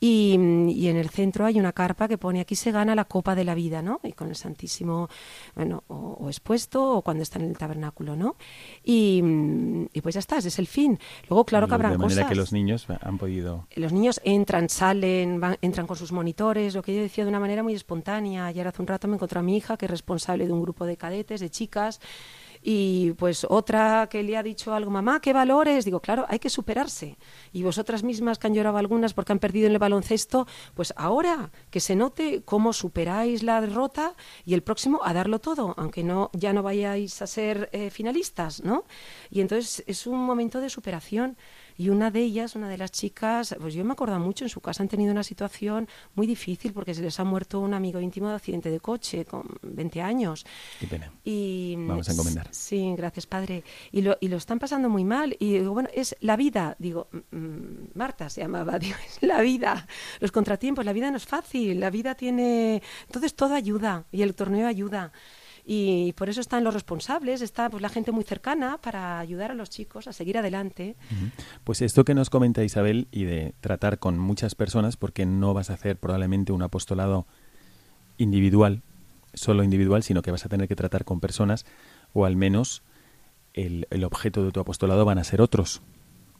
[0.00, 3.44] Y, en el centro hay una carpa que pone aquí se gana la copa de
[3.44, 4.00] la vida, ¿no?
[4.04, 5.08] Y con el Santísimo,
[5.54, 8.36] bueno, o, expuesto o cuando está en el tabernáculo, ¿no?
[8.84, 9.22] Y,
[10.02, 10.98] pues ya está, ese es el fin.
[11.28, 13.66] Luego, claro que habrá De manera que los niños han podido...
[13.74, 17.40] Los niños entran, salen, van, entran con sus monitores, lo que yo decía de una
[17.40, 18.46] manera muy espontánea.
[18.46, 20.86] Ayer hace un rato me encontré a mi hija, que es responsable de un grupo
[20.86, 22.00] de cadetes, de chicas,
[22.62, 25.84] y pues otra que le ha dicho algo, mamá, ¿qué valores?
[25.84, 27.16] Digo, claro, hay que superarse.
[27.52, 31.50] Y vosotras mismas que han llorado algunas porque han perdido en el baloncesto, pues ahora
[31.70, 36.30] que se note cómo superáis la derrota y el próximo a darlo todo, aunque no
[36.32, 38.84] ya no vayáis a ser eh, finalistas, ¿no?
[39.30, 41.36] Y entonces es un momento de superación.
[41.78, 44.60] Y una de ellas, una de las chicas, pues yo me acuerdo mucho, en su
[44.60, 48.28] casa han tenido una situación muy difícil porque se les ha muerto un amigo íntimo
[48.28, 50.44] de accidente de coche con 20 años.
[50.80, 51.12] Qué pena.
[51.24, 52.48] Y, Vamos a encomendar.
[52.50, 53.62] Sí, gracias, padre.
[53.92, 55.36] Y lo, y lo están pasando muy mal.
[55.38, 56.74] Y digo, bueno, es la vida.
[56.80, 59.86] Digo, mm, mm, Marta se llamaba, digo, es la vida.
[60.18, 62.82] Los contratiempos, la vida no es fácil, la vida tiene...
[63.06, 65.12] Entonces todo ayuda y el torneo ayuda
[65.70, 69.54] y por eso están los responsables, está pues, la gente muy cercana para ayudar a
[69.54, 70.96] los chicos a seguir adelante.
[71.62, 75.68] Pues esto que nos comenta Isabel y de tratar con muchas personas, porque no vas
[75.68, 77.26] a hacer probablemente un apostolado
[78.16, 78.80] individual,
[79.34, 81.66] solo individual, sino que vas a tener que tratar con personas,
[82.14, 82.82] o al menos
[83.52, 85.82] el, el objeto de tu apostolado van a ser otros.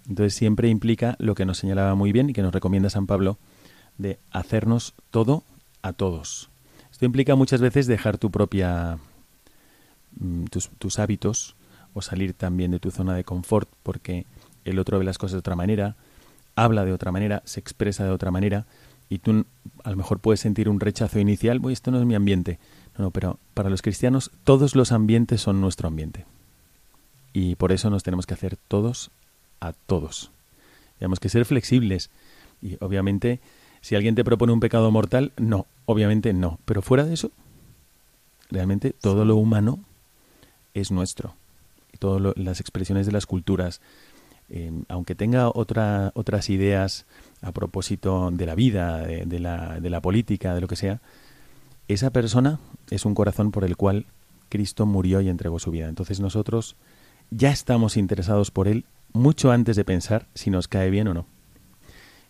[0.09, 3.37] Entonces siempre implica lo que nos señalaba muy bien y que nos recomienda San Pablo,
[3.99, 5.45] de hacernos todo
[5.83, 6.49] a todos.
[6.91, 8.99] Esto implica muchas veces dejar tu propia
[10.19, 11.55] Mm, tus, hábitos
[11.95, 14.27] o salir también de tu zona de confort porque
[14.65, 15.97] el otro ve las cosas de otra manera,
[16.57, 18.67] habla de otra manera, se expresa de otra manera
[19.09, 19.45] y tú
[19.85, 22.59] a lo mejor puedes sentir un rechazo inicial, Uy, esto no es mi ambiente.
[22.97, 26.27] No, no, pero para los cristianos todos los ambientes son nuestro ambiente.
[27.33, 29.11] Y por eso nos tenemos que hacer todos
[29.61, 30.31] a todos.
[30.99, 32.11] Tenemos que ser flexibles.
[32.61, 33.41] Y obviamente,
[33.81, 36.59] si alguien te propone un pecado mortal, no, obviamente no.
[36.65, 37.31] Pero fuera de eso,
[38.51, 39.85] realmente todo lo humano
[40.75, 41.35] es nuestro.
[41.93, 43.81] Y todas las expresiones de las culturas,
[44.51, 47.07] eh, aunque tenga otra, otras ideas
[47.43, 51.01] a propósito de la vida, de, la, de la política, de lo que sea,
[51.89, 52.59] esa persona
[52.91, 54.07] es un corazón por el cual
[54.49, 55.89] Cristo murió y entregó su vida.
[55.89, 56.77] Entonces nosotros
[57.31, 61.27] ya estamos interesados por Él mucho antes de pensar si nos cae bien o no.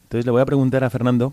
[0.05, 1.33] Entonces le voy a preguntar a Fernando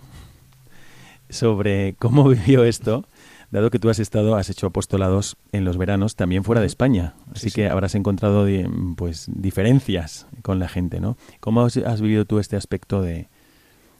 [1.29, 3.05] sobre cómo vivió esto,
[3.51, 7.13] dado que tú has estado, has hecho apostolados en los veranos también fuera de España,
[7.33, 8.47] así que habrás encontrado
[8.95, 11.17] pues diferencias con la gente, ¿no?
[11.39, 13.27] ¿Cómo has, has vivido tú este aspecto de,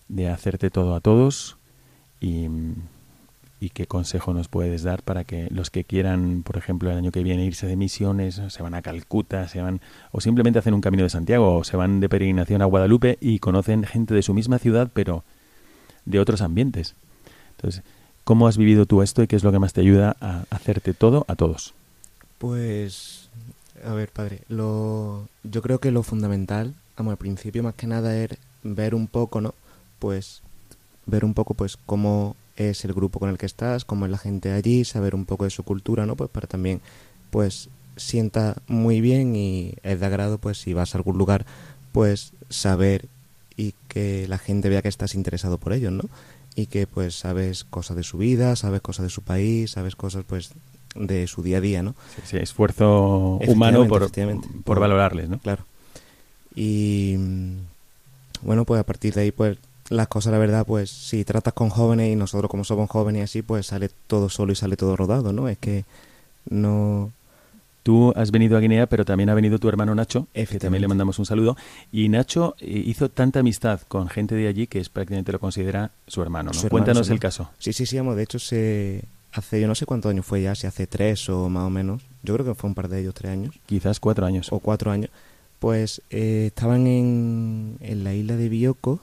[0.07, 1.57] de hacerte todo a todos
[2.19, 2.47] y,
[3.59, 7.11] y qué consejo nos puedes dar para que los que quieran, por ejemplo, el año
[7.11, 9.81] que viene irse de misiones, se van a Calcuta, se van
[10.11, 13.39] o simplemente hacen un camino de Santiago o se van de peregrinación a Guadalupe y
[13.39, 15.23] conocen gente de su misma ciudad, pero
[16.05, 16.95] de otros ambientes.
[17.51, 17.83] Entonces,
[18.25, 20.93] ¿cómo has vivido tú esto y qué es lo que más te ayuda a hacerte
[20.93, 21.73] todo a todos?
[22.39, 23.29] Pues,
[23.85, 28.17] a ver, padre, lo, yo creo que lo fundamental, vamos, al principio más que nada
[28.17, 28.31] es
[28.63, 29.53] ver un poco, ¿no?
[29.99, 30.41] Pues
[31.05, 34.17] ver un poco, pues, cómo es el grupo con el que estás, cómo es la
[34.17, 36.15] gente allí, saber un poco de su cultura, ¿no?
[36.15, 36.81] Pues para también,
[37.29, 41.45] pues, sienta muy bien y es de agrado, pues, si vas a algún lugar,
[41.91, 43.07] pues, saber
[43.55, 46.03] y que la gente vea que estás interesado por ellos, ¿no?
[46.55, 50.23] Y que, pues, sabes cosas de su vida, sabes cosas de su país, sabes cosas,
[50.27, 50.51] pues,
[50.95, 51.95] de su día a día, ¿no?
[52.23, 54.09] Sí, esfuerzo humano por,
[54.63, 55.39] por valorarles, ¿no?
[55.39, 55.65] Claro.
[56.55, 57.17] Y,
[58.41, 59.57] bueno, pues a partir de ahí, pues,
[59.89, 63.23] las cosas, la verdad, pues si tratas con jóvenes y nosotros como somos jóvenes y
[63.23, 65.47] así, pues sale todo solo y sale todo rodado, ¿no?
[65.47, 65.85] Es que
[66.49, 67.11] no...
[67.85, 70.87] Tú has venido a Guinea, pero también ha venido tu hermano Nacho, que también le
[70.87, 71.55] mandamos un saludo.
[71.91, 75.91] Y Nacho eh, hizo tanta amistad con gente de allí que es prácticamente lo considera
[76.07, 76.69] su hermano, ¿no?
[76.69, 77.51] Cuéntanos el caso.
[77.59, 80.65] Sí, sí, sí, de hecho se hace, yo no sé cuántos años fue ya, si
[80.65, 82.01] hace tres o más o menos.
[82.23, 83.53] Yo creo que fue un par de ellos, tres años.
[83.67, 84.51] Quizás cuatro años.
[84.51, 85.11] O cuatro años.
[85.59, 88.99] Pues eh, estaban en, en la isla de Bioko,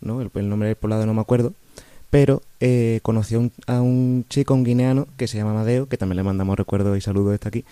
[0.00, 0.20] ¿no?
[0.20, 1.54] El, nombre del poblado no me acuerdo,
[2.10, 6.22] pero eh, conoció a un chico, un guineano, que se llama Amadeo, que también le
[6.22, 7.64] mandamos recuerdos y saludos desde aquí,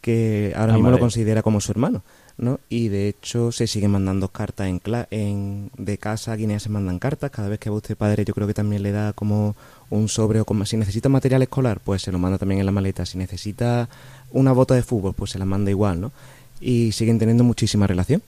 [0.00, 2.02] que ahora mismo lo considera como su hermano,
[2.36, 2.60] ¿no?
[2.68, 6.98] Y de hecho se siguen mandando cartas en, en de casa a Guinea se mandan
[6.98, 9.56] cartas, cada vez que va usted padre yo creo que también le da como
[9.88, 12.72] un sobre o como si necesita material escolar, pues se lo manda también en la
[12.72, 13.88] maleta, si necesita
[14.30, 16.12] una bota de fútbol, pues se la manda igual, ¿no?
[16.60, 18.22] Y siguen teniendo muchísima relación.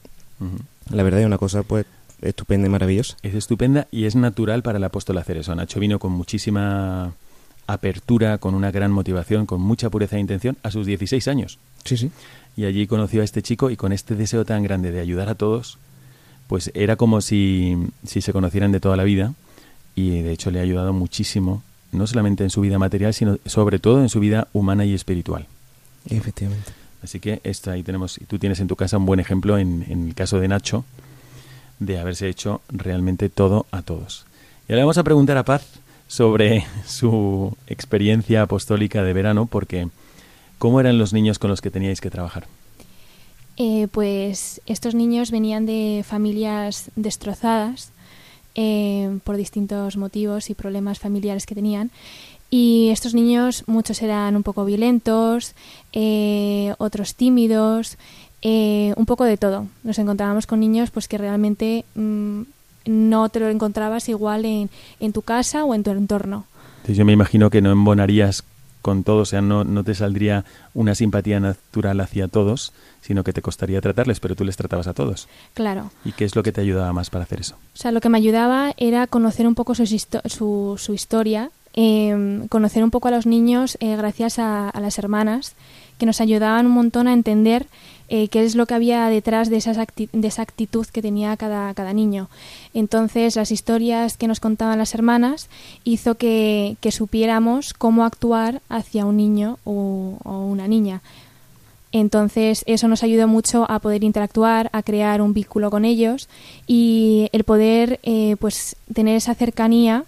[0.90, 1.86] La verdad es una cosa pues
[2.22, 3.16] estupenda y maravillosa.
[3.22, 5.54] Es estupenda y es natural para el apóstol hacer eso.
[5.54, 7.12] Nacho vino con muchísima
[7.66, 11.58] apertura, con una gran motivación, con mucha pureza de intención a sus 16 años.
[11.84, 12.10] Sí, sí.
[12.56, 15.34] Y allí conoció a este chico y con este deseo tan grande de ayudar a
[15.34, 15.78] todos,
[16.46, 19.34] pues era como si, si se conocieran de toda la vida
[19.94, 23.78] y de hecho le ha ayudado muchísimo, no solamente en su vida material, sino sobre
[23.78, 25.46] todo en su vida humana y espiritual.
[26.08, 26.72] Efectivamente.
[27.02, 29.84] Así que esto ahí tenemos, y tú tienes en tu casa un buen ejemplo en,
[29.88, 30.84] en el caso de Nacho,
[31.86, 34.26] de haberse hecho realmente todo a todos.
[34.68, 35.66] Y ahora vamos a preguntar a Paz
[36.06, 39.88] sobre su experiencia apostólica de verano, porque
[40.58, 42.46] ¿cómo eran los niños con los que teníais que trabajar?
[43.56, 47.92] Eh, pues estos niños venían de familias destrozadas
[48.54, 51.90] eh, por distintos motivos y problemas familiares que tenían.
[52.50, 55.54] Y estos niños, muchos eran un poco violentos,
[55.94, 57.96] eh, otros tímidos,
[58.42, 59.66] eh, un poco de todo.
[59.84, 62.42] Nos encontrábamos con niños pues que realmente mm,
[62.86, 66.46] no te lo encontrabas igual en, en, tu casa o en tu entorno.
[66.86, 68.44] yo me imagino que no embonarías
[68.82, 73.32] con todos, o sea, no, no te saldría una simpatía natural hacia todos, sino que
[73.32, 75.28] te costaría tratarles, pero tú les tratabas a todos.
[75.54, 75.90] Claro.
[76.04, 77.54] ¿Y qué es lo que te ayudaba más para hacer eso?
[77.54, 82.44] O sea, lo que me ayudaba era conocer un poco su, su, su historia, eh,
[82.50, 85.54] conocer un poco a los niños eh, gracias a, a, las hermanas,
[85.96, 87.66] que nos ayudaban un montón a entender
[88.14, 91.72] eh, qué es lo que había detrás de, esas de esa actitud que tenía cada,
[91.72, 92.28] cada niño.
[92.74, 95.48] Entonces, las historias que nos contaban las hermanas
[95.84, 101.00] hizo que, que supiéramos cómo actuar hacia un niño o, una niña.
[101.90, 106.28] Entonces eso nos ayudó mucho a poder interactuar, a crear un vínculo con ellos
[106.66, 110.04] y el poder eh, pues tener esa cercanía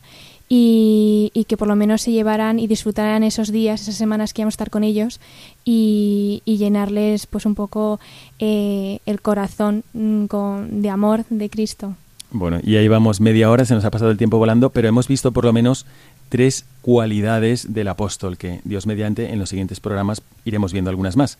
[0.49, 4.43] y, y, que por lo menos se llevaran y disfrutaran esos días, esas semanas que
[4.43, 5.21] íbamos a estar con ellos
[5.65, 7.99] y, y llenarles pues un poco
[8.39, 11.97] eh, el corazón mm, con, de amor de Cristo.
[12.31, 15.07] Bueno, y ahí vamos media hora, se nos ha pasado el tiempo volando, pero hemos
[15.07, 15.87] visto por lo menos
[16.29, 21.39] tres cualidades del apóstol que Dios mediante en los siguientes programas iremos viendo algunas más.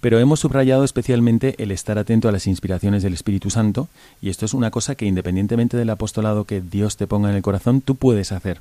[0.00, 3.88] Pero hemos subrayado especialmente el estar atento a las inspiraciones del Espíritu Santo
[4.20, 7.42] y esto es una cosa que independientemente del apostolado que Dios te ponga en el
[7.42, 8.60] corazón, tú puedes hacer.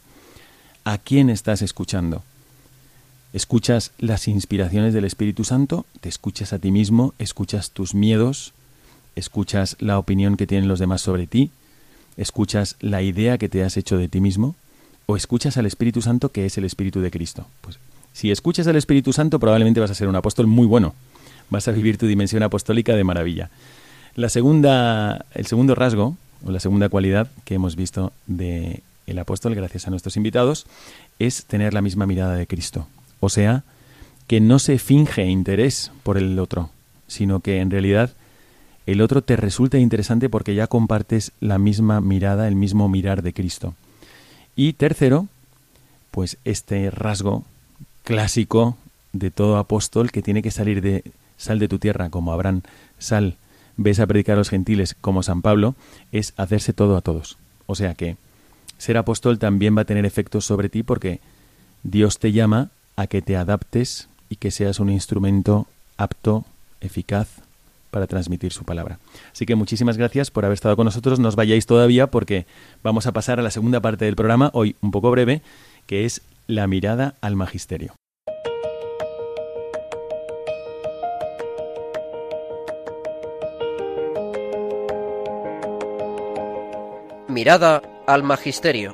[0.85, 2.23] ¿A quién estás escuchando?
[3.33, 5.85] ¿Escuchas las inspiraciones del Espíritu Santo?
[6.01, 7.13] ¿Te escuchas a ti mismo?
[7.17, 8.53] ¿Escuchas tus miedos?
[9.15, 11.49] ¿Escuchas la opinión que tienen los demás sobre ti?
[12.15, 14.55] ¿Escuchas la idea que te has hecho de ti mismo?
[15.07, 17.47] ¿O escuchas al Espíritu Santo que es el Espíritu de Cristo?
[17.61, 17.79] Pues
[18.13, 20.93] si escuchas al Espíritu Santo probablemente vas a ser un apóstol muy bueno.
[21.53, 23.51] Vas a vivir tu dimensión apostólica de maravilla.
[24.15, 29.53] La segunda, el segundo rasgo o la segunda cualidad que hemos visto de el apóstol,
[29.53, 30.65] gracias a nuestros invitados,
[31.19, 32.87] es tener la misma mirada de Cristo.
[33.19, 33.63] O sea,
[34.25, 36.71] que no se finge interés por el otro,
[37.07, 38.09] sino que en realidad
[38.87, 43.31] el otro te resulta interesante porque ya compartes la misma mirada, el mismo mirar de
[43.31, 43.75] Cristo.
[44.55, 45.27] Y tercero,
[46.09, 47.45] pues este rasgo
[48.03, 48.75] clásico
[49.11, 51.03] de todo apóstol que tiene que salir de
[51.37, 52.61] sal de tu tierra como Abraham,
[52.97, 53.37] sal,
[53.77, 55.75] ves a predicar a los gentiles como San Pablo,
[56.11, 57.37] es hacerse todo a todos.
[57.65, 58.17] O sea que
[58.77, 61.19] ser apóstol también va a tener efectos sobre ti porque
[61.83, 65.67] Dios te llama a que te adaptes y que seas un instrumento
[65.97, 66.45] apto,
[66.81, 67.27] eficaz
[67.91, 68.99] para transmitir su palabra.
[69.31, 71.19] Así que muchísimas gracias por haber estado con nosotros.
[71.19, 72.45] No os vayáis todavía porque
[72.83, 75.41] vamos a pasar a la segunda parte del programa, hoy un poco breve,
[75.85, 77.93] que es la mirada al magisterio.
[87.33, 88.93] Mirada al Magisterio.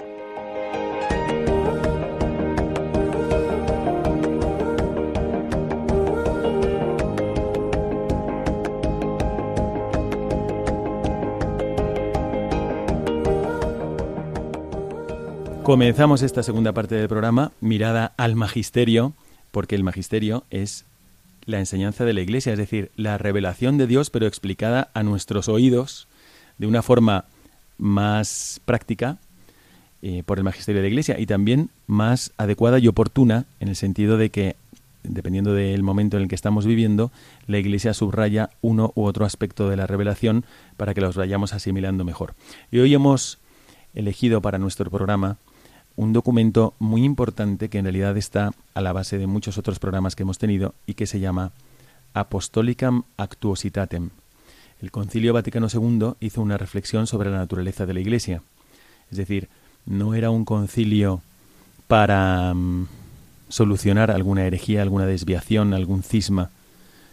[15.63, 19.13] Comenzamos esta segunda parte del programa, mirada al magisterio,
[19.51, 20.85] porque el magisterio es
[21.43, 25.49] la enseñanza de la Iglesia, es decir, la revelación de Dios, pero explicada a nuestros
[25.49, 26.07] oídos
[26.57, 27.25] de una forma
[27.79, 29.17] más práctica
[30.01, 33.75] eh, por el magisterio de la Iglesia y también más adecuada y oportuna en el
[33.75, 34.55] sentido de que,
[35.03, 37.11] dependiendo del momento en el que estamos viviendo,
[37.47, 40.45] la Iglesia subraya uno u otro aspecto de la revelación
[40.77, 42.35] para que los vayamos asimilando mejor.
[42.71, 43.39] Y hoy hemos
[43.93, 45.37] elegido para nuestro programa
[45.95, 50.15] un documento muy importante que en realidad está a la base de muchos otros programas
[50.15, 51.51] que hemos tenido y que se llama
[52.13, 54.11] Apostolicam Actuositatem,
[54.81, 58.41] el Concilio Vaticano II hizo una reflexión sobre la naturaleza de la Iglesia.
[59.11, 59.49] Es decir,
[59.85, 61.21] no era un concilio
[61.87, 62.87] para mm,
[63.49, 66.49] solucionar alguna herejía, alguna desviación, algún cisma,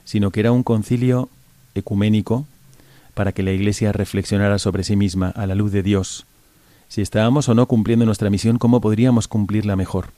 [0.05, 1.29] sino que era un concilio
[1.75, 2.47] ecuménico
[3.15, 6.27] para que la Iglesia reflexionara sobre sí misma a la luz de Dios,
[6.89, 10.09] si estábamos o no cumpliendo nuestra misión, cómo podríamos cumplirla mejor.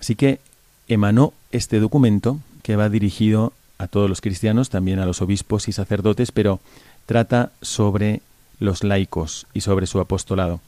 [0.00, 0.40] Así que
[0.86, 5.72] emanó este documento que va dirigido a todos los cristianos, también a los obispos y
[5.72, 6.60] sacerdotes, pero
[7.06, 8.20] trata sobre
[8.60, 10.60] los laicos y sobre su apostolado.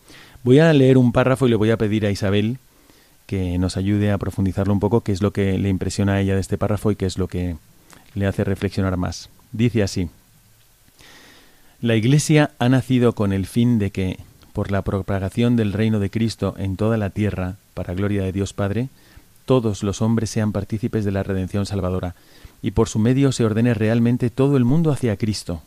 [0.42, 2.58] Voy a leer un párrafo y le voy a pedir a Isabel
[3.26, 6.34] que nos ayude a profundizarlo un poco, qué es lo que le impresiona a ella
[6.34, 7.56] de este párrafo y qué es lo que
[8.14, 9.28] le hace reflexionar más.
[9.52, 10.08] Dice así,
[11.80, 14.18] La Iglesia ha nacido con el fin de que,
[14.52, 18.52] por la propagación del reino de Cristo en toda la tierra, para gloria de Dios
[18.52, 18.88] Padre,
[19.44, 22.14] todos los hombres sean partícipes de la redención salvadora,
[22.62, 25.62] y por su medio se ordene realmente todo el mundo hacia Cristo.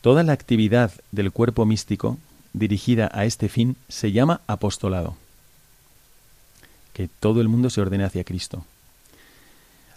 [0.00, 2.18] Toda la actividad del cuerpo místico
[2.52, 5.16] dirigida a este fin se llama apostolado.
[6.92, 8.64] Que todo el mundo se ordene hacia Cristo.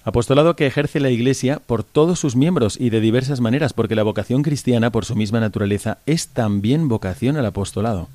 [0.04, 4.02] Apostolado que ejerce la Iglesia por todos sus miembros y de diversas maneras, porque la
[4.02, 8.08] vocación cristiana, por su misma naturaleza, es también vocación al apostolado.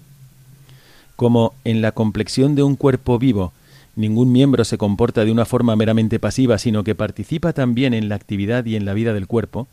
[1.14, 3.52] Como en la complexión de un cuerpo vivo
[3.96, 8.14] Ningún miembro se comporta de una forma meramente pasiva, sino que participa también en la
[8.14, 9.68] actividad y en la vida del cuerpo.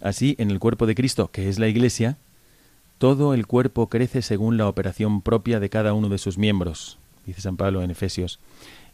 [0.00, 2.16] Así, en el cuerpo de Cristo, que es la Iglesia,
[2.96, 7.42] todo el cuerpo crece según la operación propia de cada uno de sus miembros, dice
[7.42, 8.40] San Pablo en Efesios.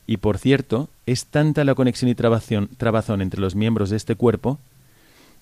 [0.05, 4.59] Y por cierto, es tanta la conexión y trabazón entre los miembros de este cuerpo,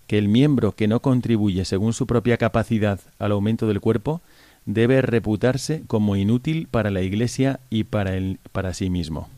[0.06, 4.20] que el miembro que no contribuye según su propia capacidad al aumento del cuerpo
[4.66, 9.28] debe reputarse como inútil para la Iglesia y para, el, para sí mismo.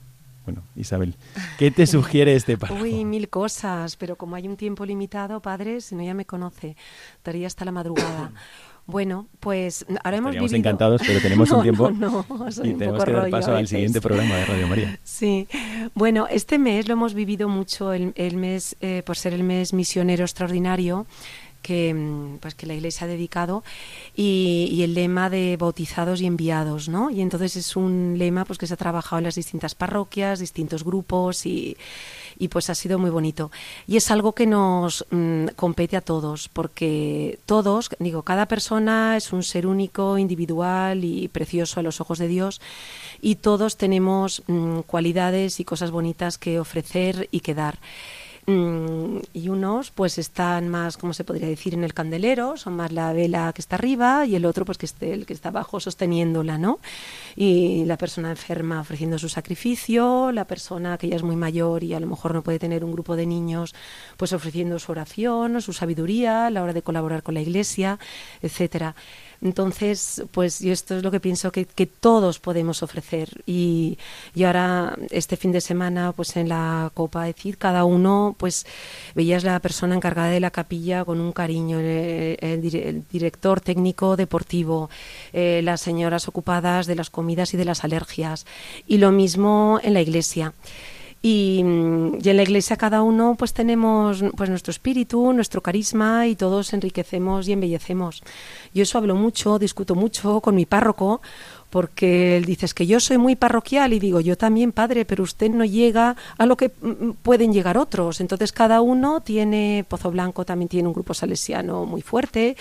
[0.45, 1.17] Bueno, Isabel,
[1.59, 2.83] ¿qué te sugiere este párrafo?
[2.83, 6.77] Uy, mil cosas, pero como hay un tiempo limitado, padre, si no ya me conoce,
[7.17, 8.33] estaría hasta la madrugada.
[8.89, 12.25] Bueno, pues ahora hemos Estaríamos encantados, pero tenemos un tiempo no,
[12.63, 14.99] y tenemos que dar paso al siguiente programa de Radio María.
[15.03, 15.49] Sí,
[15.95, 19.73] bueno, este mes lo hemos vivido mucho, el, el mes, eh, por ser el mes
[19.73, 21.05] misionero extraordinario,
[21.67, 23.65] que, mm, pues, que la Iglesia ha dedicado
[24.15, 27.11] y, el lema de bautizados y enviados, ¿no?
[27.11, 30.85] Y entonces es un lema pues, que se ha trabajado en las distintas parroquias, distintos
[30.85, 31.77] grupos y,
[32.39, 33.51] y pues ha sido muy bonito.
[33.89, 39.33] Y es algo que nos mm, compete a todos, porque todos, digo, cada persona es
[39.33, 42.61] un ser único, individual y precioso a los ojos de Dios
[43.21, 47.81] y todos tenemos mm, cualidades y cosas bonitas que ofrecer y que dar.
[48.49, 52.93] Mm, y unos pues están más, como se podría decir, en el candelero, son más
[52.93, 55.81] la vela que está arriba y el otro pues que esté el que está abajo
[55.81, 56.79] sosteniéndola, ¿no?
[57.35, 61.95] Y la persona enferma ofreciendo su sacrificio, la persona que ya es muy mayor y
[61.95, 63.75] a lo mejor no puede tener un grupo de niños,
[64.17, 67.99] pues ofreciendo su oración, su sabiduría a la hora de colaborar con la iglesia,
[68.43, 68.95] etcétera.
[69.43, 73.43] Entonces, pues yo esto es lo que pienso que, todos podemos ofrecer.
[73.47, 73.99] Y,
[74.35, 78.67] y, ahora, este fin de semana, pues en la Copa de Cid, cada uno, pues
[79.15, 84.91] veías la persona encargada de la capilla con un cariño, el, director técnico deportivo,
[85.33, 88.47] eh, las señoras ocupadas de las comidas y de las alergias.
[88.87, 90.53] Y lo mismo en la iglesia.
[91.23, 91.59] Y,
[92.23, 96.73] y, en la iglesia cada uno pues tenemos pues nuestro espíritu, nuestro carisma y todos
[96.73, 98.23] enriquecemos y embellecemos.
[98.77, 101.23] Yo eso hablo mucho, discuto mucho con mi párroco
[101.71, 105.51] porque él dice, que yo soy muy parroquial y digo, yo también, padre, pero usted
[105.51, 108.21] no llega a lo que mm, mm, pueden llegar otros.
[108.21, 112.57] Entonces cada uno tiene, Pozo Blanco también tiene un grupo salesiano muy fuerte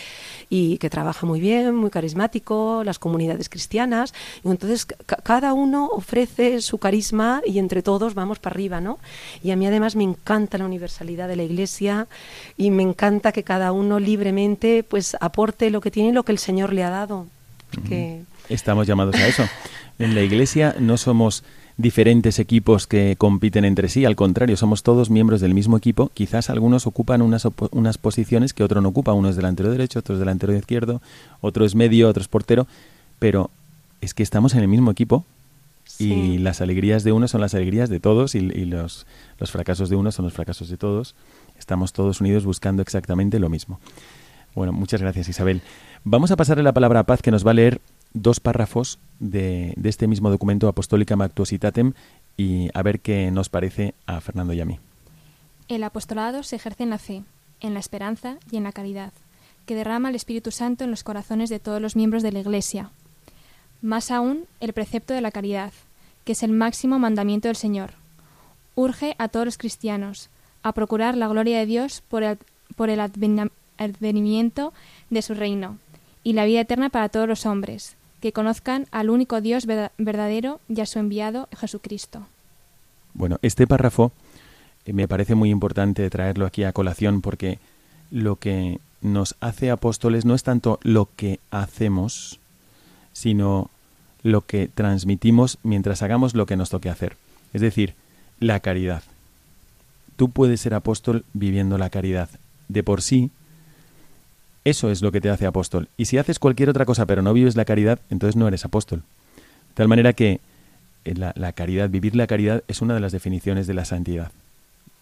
[0.50, 4.14] y que trabaja muy bien, muy carismático, las comunidades cristianas.
[4.44, 9.00] Y entonces cada uno ofrece su carisma y entre todos vamos para arriba, ¿no?
[9.44, 12.08] Y a mí además me encanta la universalidad de la Iglesia
[12.58, 16.40] y me encanta que cada uno libremente pues aporte lo que tiene lo que el
[16.40, 17.28] Señor le ha dado.
[17.74, 18.22] Porque...
[18.50, 19.44] Estamos llamados a eso.
[19.98, 21.44] En la Iglesia no somos
[21.78, 26.10] diferentes equipos que compiten entre sí, al contrario, somos todos miembros del mismo equipo.
[26.14, 29.14] Quizás algunos ocupan unas, unas posiciones que otro no ocupa.
[29.14, 31.02] Uno es delantero derecho, otro es delantero izquierdo,
[31.42, 32.68] otro es medio, otro es portero,
[33.20, 33.50] pero
[34.02, 35.26] es que estamos en el mismo equipo
[35.86, 36.14] sí.
[36.14, 39.06] y las alegrías de uno son las alegrías de todos y, y los,
[39.40, 41.16] los fracasos de uno son los fracasos de todos.
[41.60, 43.80] Estamos todos unidos buscando exactamente lo mismo.
[44.54, 45.62] Bueno, muchas gracias Isabel.
[46.08, 47.82] Vamos a pasarle la palabra a Paz que nos va a leer
[48.14, 51.94] dos párrafos de, este mismo documento Apostólica Mactuositatem
[52.38, 54.78] y a ver qué nos parece a Fernando y a mí.
[55.68, 57.24] El apostolado se ejerce en la fe,
[57.60, 59.14] en la esperanza y en la caridad,
[59.66, 62.92] que derrama el Espíritu Santo en los corazones de todos los miembros de la Iglesia.
[63.82, 65.74] Más aún, el precepto de la caridad,
[66.24, 67.94] que es el máximo mandamiento del Señor.
[68.76, 70.30] Urge a todos los cristianos
[70.62, 73.00] a procurar la gloria de Dios por el
[73.80, 74.72] advenimiento
[75.10, 75.80] de su reino
[76.26, 80.82] y la vida eterna para todos los hombres, que conozcan al único Dios verdadero y
[80.82, 82.26] a su enviado Jesucristo.
[83.14, 84.12] Bueno, este párrafo
[84.86, 87.60] eh, me parece muy importante traerlo aquí a colación porque
[88.10, 92.40] lo que nos hace apóstoles no es tanto lo que hacemos,
[93.14, 93.70] sino
[94.24, 97.18] lo que transmitimos mientras hagamos lo que nos toque hacer.
[97.54, 97.94] Es decir,
[98.40, 99.04] la caridad.
[100.16, 102.30] Tú puedes ser apóstol viviendo la caridad.
[102.68, 103.30] De por sí,
[104.66, 105.88] eso es lo que te hace apóstol.
[105.96, 109.00] Y si haces cualquier otra cosa pero no vives la caridad, entonces no eres apóstol.
[109.00, 110.42] De tal manera que
[111.06, 114.32] eh, la, caridad, vivir la caridad es una de las definiciones de la santidad.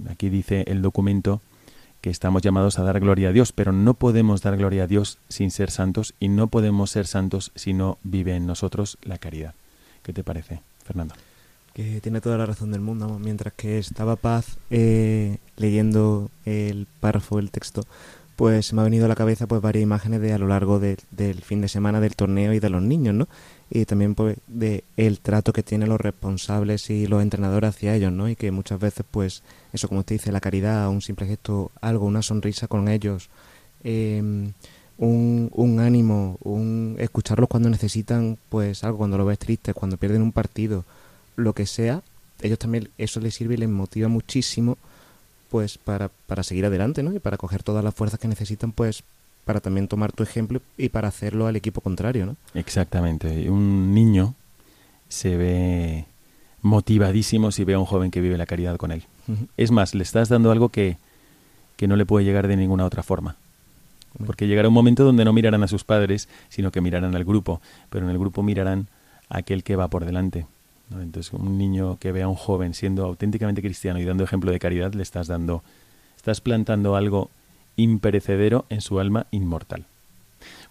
[0.10, 1.42] Aquí dice el documento
[2.02, 5.18] que estamos llamados a dar gloria a Dios, pero no podemos dar gloria a Dios
[5.30, 9.54] sin ser santos y no podemos ser santos si no vive en nosotros la caridad.
[10.04, 11.16] ¿Qué te parece, Fernando?
[11.74, 13.18] Que tiene toda la razón del mundo.
[13.20, 17.86] Mientras que estaba Paz eh, leyendo el párrafo del texto,
[18.36, 20.98] pues me ha venido a la cabeza pues varias imágenes de a lo largo de,
[21.12, 23.28] del fin de semana del torneo y de los niños, ¿no?
[23.70, 28.12] Y también pues de el trato que tienen los responsables y los entrenadores hacia ellos,
[28.12, 28.30] ¿no?
[28.30, 32.06] Y que muchas veces pues eso como usted dice, la caridad, un simple gesto, algo,
[32.06, 33.30] una sonrisa con ellos,
[33.84, 34.22] eh,
[34.98, 40.22] un, un ánimo, un escucharlos cuando necesitan pues algo, cuando lo ves triste, cuando pierden
[40.22, 40.86] un partido,
[41.36, 42.02] lo que sea,
[42.42, 44.78] ellos también eso les sirve y les motiva muchísimo
[45.54, 47.14] pues para, para seguir adelante, ¿no?
[47.14, 49.04] Y para coger todas las fuerzas que necesitan, pues
[49.46, 52.38] para también tomar tu ejemplo y para hacerlo al equipo contrario, ¿no?
[52.56, 53.52] Exactamente.
[53.52, 54.34] Un niño
[55.10, 56.06] se ve
[56.64, 59.04] motivadísimo si ve a un joven que vive la caridad con él.
[59.28, 59.48] Uh -huh.
[59.56, 60.98] Es más, le estás dando algo que,
[61.78, 63.36] que no le puede llegar de ninguna otra forma.
[64.26, 67.62] Porque llegará un momento donde no mirarán a sus padres, sino que mirarán al grupo,
[67.92, 68.88] pero en el grupo mirarán
[69.30, 70.48] a aquel que va por delante.
[70.92, 74.60] Entonces, un niño que vea a un joven siendo auténticamente cristiano y dando ejemplo de
[74.60, 75.64] caridad, le estás dando,
[76.16, 77.30] estás plantando algo
[77.76, 79.86] imperecedero en su alma inmortal.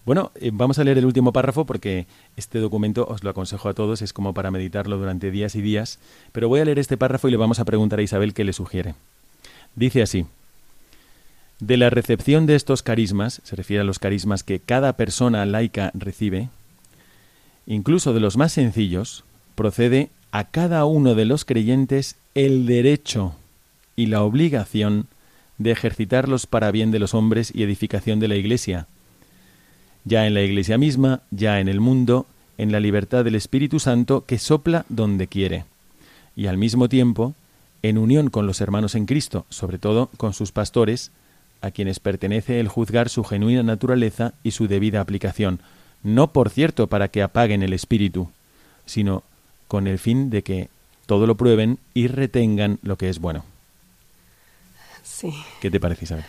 [0.05, 2.07] Bueno, eh, vamos a leer el último párrafo porque
[2.37, 5.99] este documento os lo aconsejo a todos, es como para meditarlo durante días y días,
[6.33, 8.53] pero voy a leer este párrafo y le vamos a preguntar a Isabel qué le
[8.53, 8.95] sugiere.
[9.77, 10.27] Dice así,
[11.61, 15.93] de la recepción de estos carismas, se refiere a los carismas que cada persona laica
[15.95, 16.49] recibe,
[17.67, 23.35] incluso de los más sencillos, procede a cada uno de los creyentes el derecho
[23.97, 25.07] y la obligación
[25.59, 28.87] de ejercitarlos para bien de los hombres y edificación de la Iglesia,
[30.05, 32.27] ya en la Iglesia misma, ya en el mundo,
[32.59, 35.65] en la libertad del Espíritu Santo que sopla donde quiere,
[36.35, 37.35] y al mismo tiempo
[37.83, 41.11] en unión con los hermanos en Cristo, sobre todo con sus pastores,
[41.61, 45.61] a quienes pertenece el juzgar su genuina naturaleza y su debida aplicación,
[46.03, 48.31] no por cierto para que apaguen el espíritu,
[48.87, 49.23] sino
[49.73, 50.69] con el fin de que
[51.07, 53.43] todo lo prueben y retengan lo que es bueno.
[55.03, 55.33] Sí.
[55.63, 56.27] ¿Qué te parece, Isabel?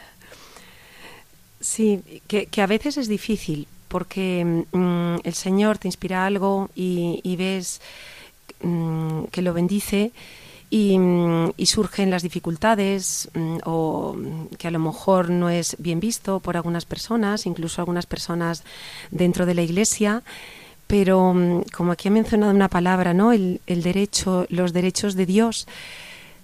[1.60, 7.82] Sí, que, a veces es difícil porque mm, el Señor te inspira algo y, ves
[8.62, 10.14] mm, que lo bendice
[10.70, 13.30] y, mm, y, surgen las dificultades
[13.66, 14.16] o
[14.58, 18.64] que a lo mejor no es bien visto por algunas personas, incluso algunas personas
[19.12, 20.24] dentro de la iglesia.
[20.88, 21.34] Pero
[21.76, 23.32] como aquí ha mencionado una palabra, ¿no?
[23.32, 25.68] El, el derecho, los derechos de Dios.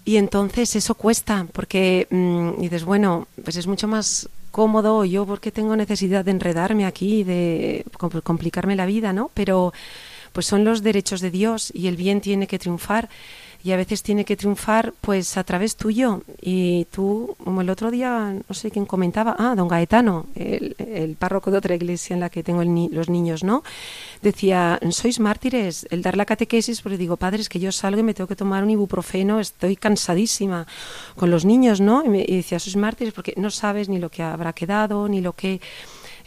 [0.06, 2.08] Y entonces eso cuesta, porque
[2.58, 7.86] dices, bueno, pues es mucho más cómodo, yo porque tengo necesidad de enredarme aquí, de
[8.24, 9.30] complicarme la vida, ¿no?
[9.34, 9.74] Pero
[10.34, 13.10] pues son los derechos de Dios y el bien tiene que triunfar
[13.64, 16.22] y a veces tiene que triunfar pues a través tuyo.
[16.42, 21.16] Y tú como el otro día no sé quién comentaba ah don Gaetano el, el
[21.16, 23.64] párroco de otra iglesia en la que tengo los niños no
[24.22, 28.14] decía sois mártires el dar la catequesis porque digo padres que yo salgo y me
[28.14, 30.68] tengo que tomar un ibuprofeno estoy cansadísima
[31.16, 34.10] con los niños no y, me, y decía sois mártires porque no sabes ni lo
[34.10, 35.62] que habrá quedado ni lo que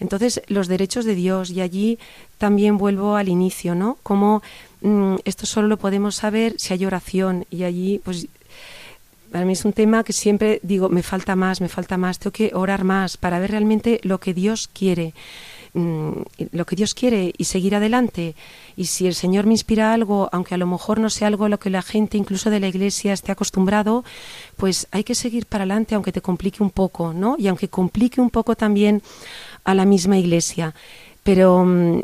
[0.02, 1.98] entonces los derechos de Dios y allí
[2.36, 4.42] también vuelvo al inicio no como
[4.82, 8.26] Mm, esto solo lo podemos saber si hay oración y allí pues
[9.30, 12.32] para mí es un tema que siempre digo, me falta más, me falta más, tengo
[12.32, 15.14] que orar más para ver realmente lo que Dios quiere,
[15.72, 16.10] mm,
[16.50, 18.34] lo que Dios quiere y seguir adelante.
[18.76, 21.48] Y si el Señor me inspira algo, aunque a lo mejor no sea algo a
[21.48, 24.04] lo que la gente incluso de la iglesia esté acostumbrado,
[24.56, 27.36] pues hay que seguir para adelante aunque te complique un poco, ¿no?
[27.38, 29.00] Y aunque complique un poco también
[29.64, 30.74] a la misma iglesia.
[31.22, 32.00] Pero mm,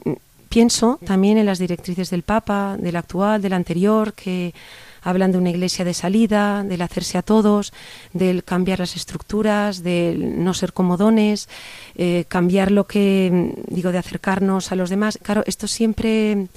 [0.49, 4.55] Pienso también en las directrices del Papa, del actual, del anterior, que
[5.03, 7.73] hablan de una iglesia de salida, del hacerse a todos,
[8.15, 11.49] del cambiar las estructuras, del no ser comodones,
[11.97, 15.19] eh, cambiar lo que digo de acercarnos a los demás.
[15.23, 16.49] Claro, esto siempre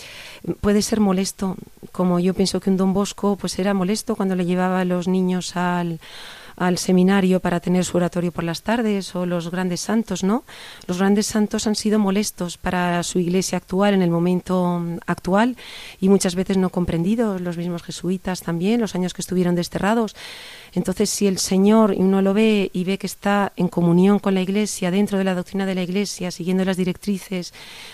[0.61, 1.57] puede ser molesto,
[1.91, 5.09] como yo pienso que un Don Bosco pues era molesto cuando le llevaba a los
[5.09, 5.99] niños al
[6.61, 10.43] al seminario para tener su oratorio por las tardes o los grandes santos, ¿no?
[10.85, 15.57] Los grandes santos han sido molestos para su iglesia actual en el momento mm, actual
[15.99, 20.15] y muchas veces no comprendidos, los mismos jesuitas también, los años que estuvieron desterrados.
[20.73, 24.41] Entonces, si el Señor uno lo ve y ve que está en comunión con la
[24.41, 27.53] Iglesia, dentro de la doctrina de la Iglesia, siguiendo las directrices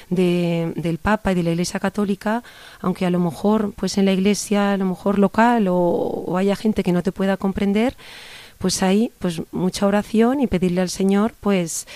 [0.09, 2.43] del Papa y de la Iglesia Católica,
[2.81, 6.57] aunque a lo mejor, pues en la Iglesia, a lo mejor local o, o haya
[6.57, 7.95] gente que no te pueda comprender,
[8.57, 11.87] pues hay pues mucha oración y pedirle al Señor pues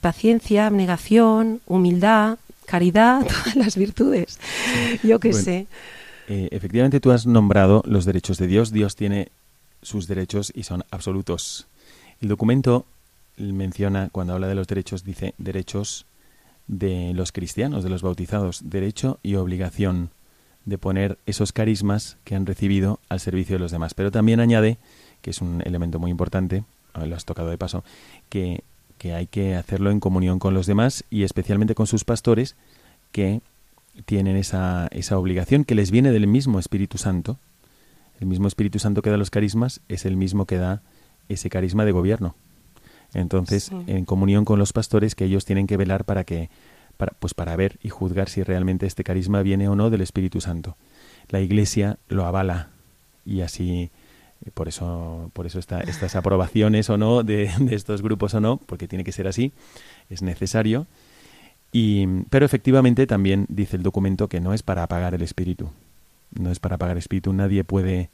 [0.00, 4.38] paciencia, abnegación, humildad, caridad, todas las virtudes.
[5.02, 5.66] Yo qué sé.
[6.28, 8.72] Eh, efectivamente tú has nombrado los derechos de Dios.
[8.72, 9.28] Dios tiene
[9.82, 11.66] sus derechos y son absolutos.
[12.20, 12.86] El documento
[13.36, 16.06] menciona, cuando habla de los derechos, dice derechos
[16.66, 20.10] de los cristianos, de los bautizados, derecho y obligación
[20.66, 23.94] de poner esos carismas que han recibido al servicio de los demás.
[23.94, 24.78] Pero también añade
[25.22, 26.64] que es un elemento muy importante,
[26.94, 27.84] lo has tocado de paso,
[28.28, 28.62] que,
[28.98, 32.56] que hay que hacerlo en comunión con los demás y especialmente con sus pastores
[33.12, 33.40] que
[34.04, 37.38] tienen esa, esa obligación que les viene del mismo Espíritu Santo.
[38.20, 40.82] El mismo Espíritu Santo que da los carismas es el mismo que da
[41.28, 42.34] ese carisma de gobierno.
[43.14, 46.48] Entonces, en comunión con los pastores que ellos tienen que velar para que
[46.96, 50.40] para, pues para ver y juzgar si realmente este carisma viene o no del Espíritu
[50.40, 50.76] Santo.
[51.28, 52.68] La Iglesia lo avala
[53.24, 53.90] y así
[54.54, 59.04] por eso, por eso estas aprobaciones o no de, estos grupos o no, porque tiene
[59.04, 59.52] que ser así,
[60.08, 60.86] es necesario.
[61.72, 65.70] Y, pero efectivamente también dice el documento que no es para apagar el espíritu.
[66.32, 67.32] No es para apagar el espíritu.
[67.32, 68.10] Nadie puede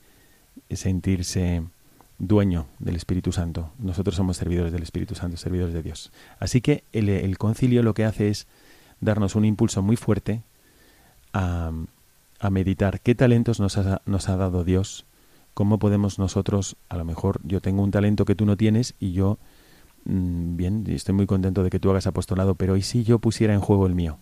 [0.71, 1.63] sentirse
[2.19, 3.71] dueño del Espíritu Santo.
[3.79, 6.13] Nosotros somos servidores del Espíritu Santo, servidores de Dios.
[6.39, 8.47] Así que el, concilio lo que hace es
[9.01, 10.41] darnos un impulso muy fuerte
[11.33, 11.73] a,
[12.41, 15.05] a meditar qué talentos nos ha, nos ha dado Dios
[15.57, 19.13] ¿Cómo podemos nosotros, a lo mejor yo tengo un talento que tú no tienes y
[19.13, 19.39] yo,
[20.05, 23.55] mm, bien, estoy muy contento de que tú hagas apostolado, pero ¿y si yo pusiera
[23.55, 24.19] en juego el mío?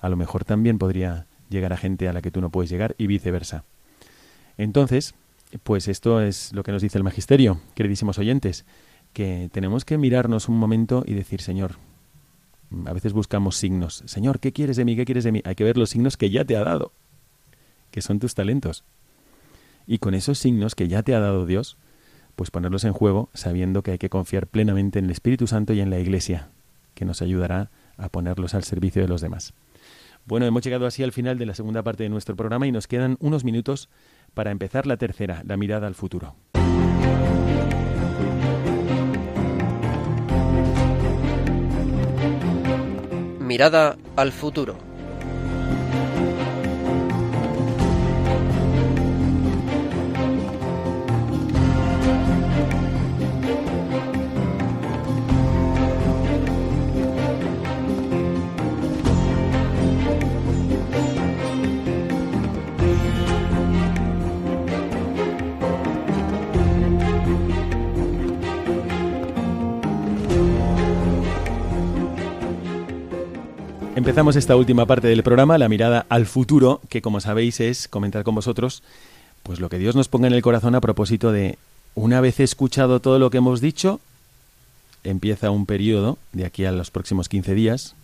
[0.00, 2.96] A lo mejor también podría llegar a gente a la que tú no puedes llegar
[2.98, 3.62] y viceversa.
[4.58, 5.14] Entonces,
[5.62, 8.64] pues esto es lo que nos dice el magisterio, queridísimos oyentes,
[9.12, 11.76] que tenemos que mirarnos un momento y decir, Señor,
[12.86, 14.02] a veces buscamos signos.
[14.06, 14.96] Señor, ¿qué quieres de mí?
[14.96, 15.42] ¿Qué quieres de mí?
[15.44, 16.90] Hay que ver los signos que ya te ha dado,
[17.92, 18.82] que son tus talentos
[19.86, 21.76] y con esos signos que ya te ha dado Dios,
[22.36, 25.80] pues ponerlos en juego sabiendo que hay que confiar plenamente en el Espíritu Santo y
[25.80, 26.48] en la Iglesia,
[26.94, 29.54] que nos ayudará a ponerlos al servicio de los demás.
[30.24, 32.86] Bueno, hemos llegado así al final de la segunda parte de nuestro programa y nos
[32.86, 33.88] quedan unos minutos
[34.34, 36.36] para empezar la tercera, la mirada al futuro.
[43.40, 44.91] Mirada al futuro.
[74.02, 78.24] Empezamos esta última parte del programa, la mirada al futuro, que como sabéis es comentar
[78.24, 78.82] con vosotros
[79.44, 81.56] pues lo que Dios nos ponga en el corazón a propósito de
[81.94, 84.00] una vez escuchado todo lo que hemos dicho,
[85.04, 87.94] empieza un periodo de aquí a los próximos 15 días,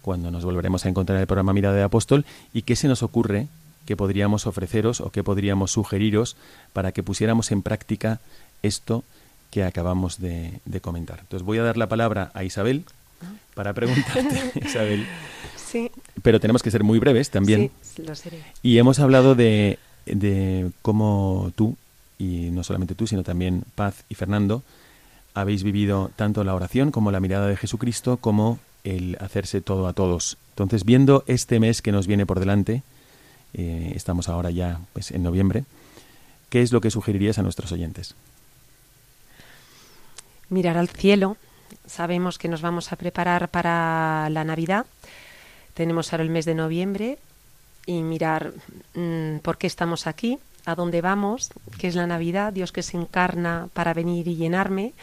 [0.00, 3.02] cuando nos volveremos a encontrar en el programa Mirada de Apóstol, y qué se nos
[3.02, 3.48] ocurre
[3.86, 6.36] que podríamos ofreceros o qué podríamos sugeriros
[6.72, 8.20] para que pusiéramos en práctica
[8.62, 9.02] esto
[9.50, 11.18] que acabamos de, de comentar.
[11.18, 12.84] Entonces voy a dar la palabra a Isabel
[13.54, 15.06] para preguntarte, Isabel.
[15.56, 15.90] Sí.
[16.22, 17.70] Pero tenemos que ser muy breves también.
[17.82, 18.38] Sí, lo seré.
[18.62, 21.76] Y hemos hablado de, de cómo tú,
[22.18, 24.62] y no solamente tú, sino también Paz y Fernando,
[25.34, 29.92] habéis vivido tanto la oración como la mirada de Jesucristo, como el hacerse todo a
[29.92, 30.36] todos.
[30.50, 32.82] Entonces, viendo este mes que nos viene por delante,
[33.54, 35.64] eh, estamos ahora ya pues, en noviembre,
[36.50, 38.14] ¿qué es lo que sugerirías a nuestros oyentes?
[40.48, 41.36] Mirar al cielo.
[41.86, 44.86] Sabemos que nos vamos a preparar para la Navidad.
[45.74, 47.18] Tenemos ahora el mes de noviembre
[47.86, 48.52] y mirar
[48.94, 52.96] mm, por qué estamos aquí, a dónde vamos, qué es la Navidad, Dios que se
[52.96, 54.94] encarna para venir y llenarme.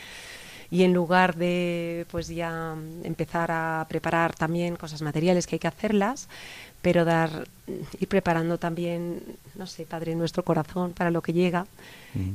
[0.72, 5.68] Y en lugar de pues ya empezar a preparar también cosas materiales que hay que
[5.68, 6.30] hacerlas,
[6.82, 7.48] pero dar
[8.00, 9.22] ir preparando también,
[9.56, 11.68] no sé, Padre, nuestro corazón para lo que llega.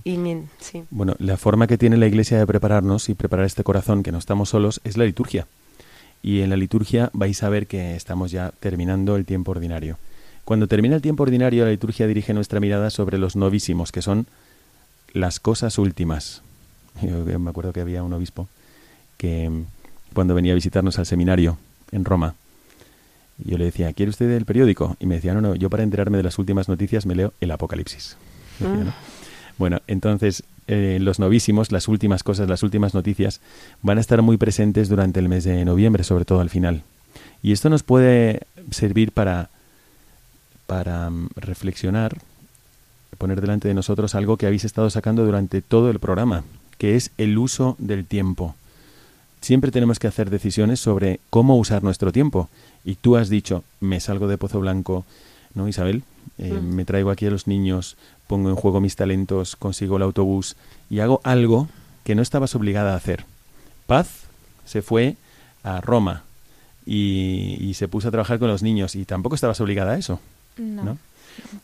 [0.04, 0.18] Y
[0.58, 0.84] sí.
[0.90, 4.18] Bueno, la forma que tiene la Iglesia de prepararnos y preparar este corazón, que no
[4.18, 5.46] estamos solos, es la liturgia.
[6.22, 9.98] Y en la liturgia vais a ver que estamos ya terminando el tiempo ordinario.
[10.44, 14.26] Cuando termina el tiempo ordinario, la liturgia dirige nuestra mirada sobre los novísimos, que son
[15.12, 16.42] las cosas últimas.
[17.02, 18.48] Yo me acuerdo que había un obispo
[19.16, 19.64] que mm,
[20.14, 21.58] cuando venía a visitarnos al seminario
[21.92, 22.34] en Roma,
[23.38, 24.96] yo le decía, ¿quiere usted el periódico?
[24.98, 27.50] Y me decía, no, no, yo para enterarme de las últimas noticias me leo el
[27.50, 28.16] Apocalipsis.
[28.58, 28.94] Decía, ¿no?
[29.58, 33.40] Bueno, entonces eh, los novísimos, las últimas cosas, las últimas noticias,
[33.82, 36.82] van a estar muy presentes durante el mes de noviembre, sobre todo al final.
[37.42, 39.50] Y esto nos puede servir para,
[40.66, 42.18] para mm, reflexionar,
[43.18, 46.44] poner delante de nosotros algo que habéis estado sacando durante todo el programa,
[46.78, 48.54] que es el uso del tiempo.
[49.40, 52.48] Siempre tenemos que hacer decisiones sobre cómo usar nuestro tiempo.
[52.84, 55.04] Y tú has dicho, me salgo de Pozo Blanco,
[55.54, 56.02] ¿no, Isabel?
[56.38, 56.74] Eh, Mm.
[56.74, 57.96] Me traigo aquí a los niños,
[58.26, 60.56] pongo en juego mis talentos, consigo el autobús
[60.90, 61.68] y hago algo
[62.04, 63.24] que no estabas obligada a hacer.
[63.86, 64.08] Paz
[64.64, 65.16] se fue
[65.62, 66.24] a Roma
[66.84, 70.20] y, y se puso a trabajar con los niños y tampoco estabas obligada a eso.
[70.56, 70.84] No.
[70.84, 70.98] ¿no?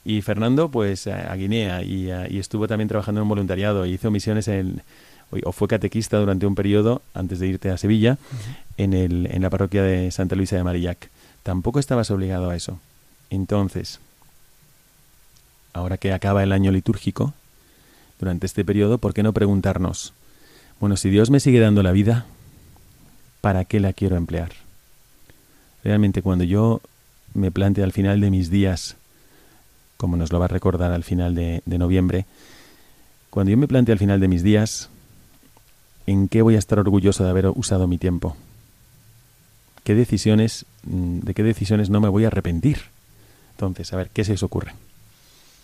[0.04, 3.86] Y Fernando, pues a a Guinea y, a- y estuvo también trabajando en un voluntariado.
[3.86, 4.82] y hizo misiones en,
[5.30, 8.18] o- o fue catequista durante un periodo antes de irte a Sevilla
[8.76, 11.08] en, el, en la parroquia de Santa Luisa de Marillac.
[11.42, 12.78] Tampoco estabas obligado a eso.
[13.30, 13.98] Entonces,
[15.72, 17.32] ahora que acaba el año litúrgico,
[18.18, 20.12] durante este periodo, ¿por qué no preguntarnos,
[20.80, 22.26] bueno, si Dios me sigue dando la vida,
[23.40, 24.52] ¿para qué la quiero emplear?
[25.82, 26.80] Realmente cuando yo
[27.34, 28.96] me plante al final de mis días,
[30.02, 32.26] como nos lo va a recordar al final de, noviembre,
[33.30, 34.90] cuando yo me plante al final de mis días,
[36.08, 38.36] ¿en qué voy a estar orgulloso de haber usado mi tiempo?
[39.84, 42.78] ¿Qué decisiones, mm, de qué decisiones no me voy a arrepentir?
[43.52, 44.72] Entonces, a ver, ¿qué se os ocurre?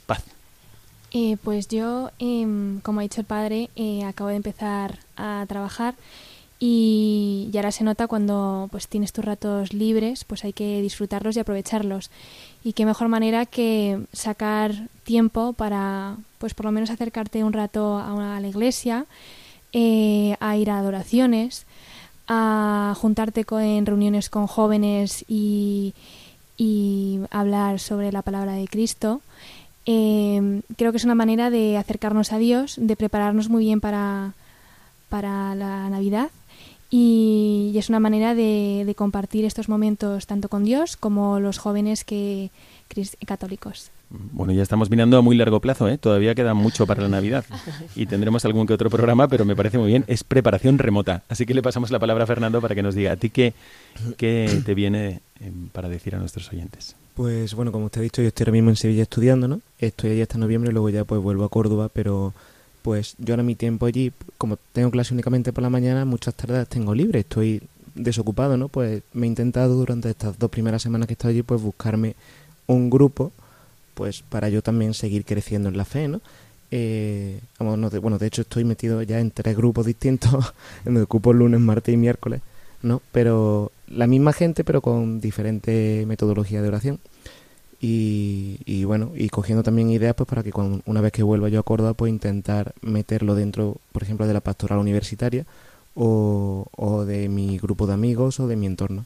[0.06, 0.22] Paz.
[1.10, 5.96] Eh, pues yo, em, como ha dicho el padre, eh, acabo de empezar a trabajar
[6.60, 11.36] y, y ahora se nota cuando pues tienes tus ratos libres, pues hay que disfrutarlos
[11.36, 12.10] y aprovecharlos.
[12.64, 17.98] Y qué mejor manera que sacar tiempo para, pues por lo menos acercarte un rato
[17.98, 19.06] a, una- a la iglesia,
[19.72, 21.64] eh, a ir a adoraciones,
[22.26, 25.94] a juntarte en reuniones con jóvenes y,
[27.30, 29.20] hablar sobre la palabra de Cristo.
[29.86, 34.32] Eh, creo que es una manera de acercarnos a Dios, de prepararnos muy bien para,
[35.08, 36.30] para la Navidad
[36.90, 41.58] y, y es una manera de, de compartir estos momentos tanto con Dios como los
[41.58, 42.50] jóvenes que
[43.26, 43.90] católicos.
[44.10, 45.98] Bueno, ya estamos mirando a muy largo plazo, ¿eh?
[45.98, 47.44] Todavía queda mucho para la Navidad.
[47.94, 50.04] Y tendremos algún que otro programa, pero me parece muy bien.
[50.06, 51.24] Es preparación remota.
[51.28, 53.52] Así que le pasamos la palabra a Fernando para que nos diga a ti qué,
[54.16, 56.96] qué te viene eh, para decir a nuestros oyentes.
[57.14, 59.60] Pues bueno, como usted ha dicho, yo estoy ahora mismo en Sevilla estudiando, ¿no?
[59.78, 62.32] Estoy allí hasta noviembre, luego ya pues vuelvo a Córdoba, pero
[62.82, 66.68] pues yo ahora mi tiempo allí, como tengo clase únicamente por la mañana, muchas tardes
[66.68, 67.62] tengo libre, estoy
[67.94, 68.68] desocupado, ¿no?
[68.68, 72.14] Pues me he intentado durante estas dos primeras semanas que he estado allí, pues buscarme
[72.66, 73.32] un grupo,
[73.94, 76.20] pues para yo también seguir creciendo en la fe, ¿no?
[76.70, 80.54] Eh, vamos, de, bueno, de hecho estoy metido ya en tres grupos distintos,
[80.84, 82.40] donde ocupo lunes, martes y miércoles,
[82.82, 83.02] ¿no?
[83.12, 87.00] Pero la misma gente, pero con diferente metodología de oración.
[87.80, 91.60] Y, bueno, y cogiendo también ideas pues para que cuando, una vez que vuelva yo
[91.60, 95.46] a Córdoba, pues intentar meterlo dentro, por ejemplo, de la pastoral universitaria
[95.94, 99.04] o, o de mi grupo de amigos o de mi entorno.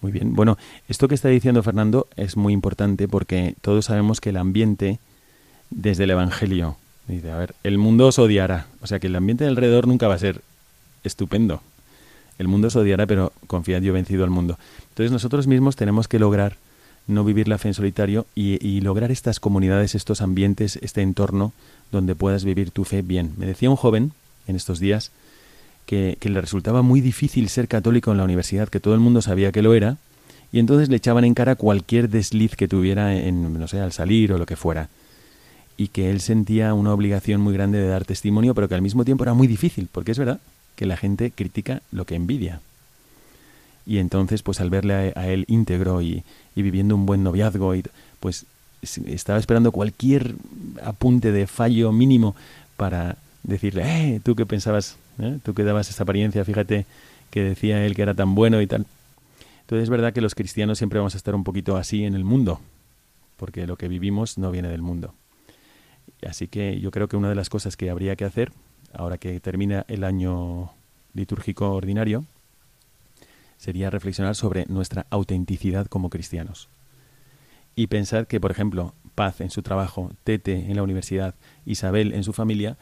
[0.00, 0.34] Muy bien.
[0.34, 0.56] Bueno,
[0.88, 5.00] esto que está diciendo Fernando es muy importante porque todos sabemos que el ambiente
[5.70, 6.76] desde el Evangelio
[7.08, 8.66] dice, a ver, el mundo os odiará.
[8.80, 10.40] O sea que el ambiente alrededor nunca va a ser
[11.02, 11.62] estupendo.
[12.38, 14.58] El mundo os odiará, pero confiad, yo he vencido al mundo.
[14.90, 16.56] Entonces nosotros mismos tenemos que lograr
[17.06, 21.52] no vivir la fe en solitario y, lograr estas comunidades, estos ambientes, este entorno
[21.92, 23.32] donde puedas vivir tu fe bien.
[23.36, 24.12] Me decía un joven
[24.46, 25.12] en estos días
[25.86, 29.52] que, le resultaba muy difícil ser católico en la universidad, que todo el mundo sabía
[29.52, 29.98] que lo era,
[30.52, 34.32] y entonces le echaban en cara cualquier desliz que tuviera en, no sé, al salir
[34.32, 34.88] o lo que fuera.
[35.76, 39.04] Y que él sentía una obligación muy grande de dar testimonio, pero que al mismo
[39.04, 40.40] tiempo era muy difícil, porque es verdad
[40.74, 42.60] que la gente critica lo que envidia
[43.86, 46.24] y entonces pues al verle a, él íntegro y,
[46.56, 47.84] viviendo un buen noviazgo y
[48.18, 48.46] pues
[48.82, 50.34] estaba esperando cualquier
[50.82, 52.34] apunte de fallo mínimo
[52.76, 55.38] para decirle eh tú qué pensabas ¿Eh?
[55.42, 56.84] tú que dabas esa apariencia fíjate
[57.30, 58.86] que decía él que era tan bueno y tal
[59.60, 62.24] entonces es verdad que los cristianos siempre vamos a estar un poquito así en el
[62.24, 62.60] mundo
[63.36, 65.14] porque lo que vivimos no viene del mundo
[66.26, 68.52] así que yo creo que una de las cosas que habría que hacer
[68.92, 70.70] ahora que termina el año
[71.14, 72.24] litúrgico ordinario
[73.56, 76.68] sería reflexionar sobre nuestra autenticidad como cristianos.
[77.74, 81.34] Y pensar que, por ejemplo, Paz en su trabajo, Tete en la universidad,
[81.64, 82.76] Isabel en su familia,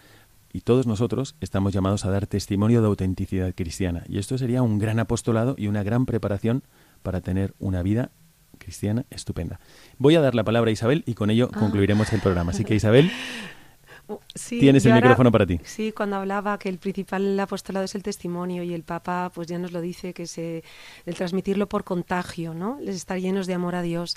[0.52, 4.04] y todos nosotros estamos llamados a dar testimonio de autenticidad cristiana.
[4.08, 6.62] Y esto sería un gran apostolado y una gran preparación
[7.02, 8.10] para tener una vida
[8.58, 9.58] cristiana estupenda.
[9.98, 11.58] Voy a dar la palabra a Isabel y con ello ah.
[11.58, 12.52] concluiremos el programa.
[12.52, 13.10] Así que Isabel,
[14.48, 15.60] Tienes el micrófono para ti.
[15.64, 19.58] Sí, cuando hablaba que el principal apostolado es el testimonio y el Papa pues ya
[19.58, 20.62] nos lo dice, que es el
[21.14, 22.78] transmitirlo por contagio, ¿no?
[22.80, 24.16] Les estar llenos de amor a Dios.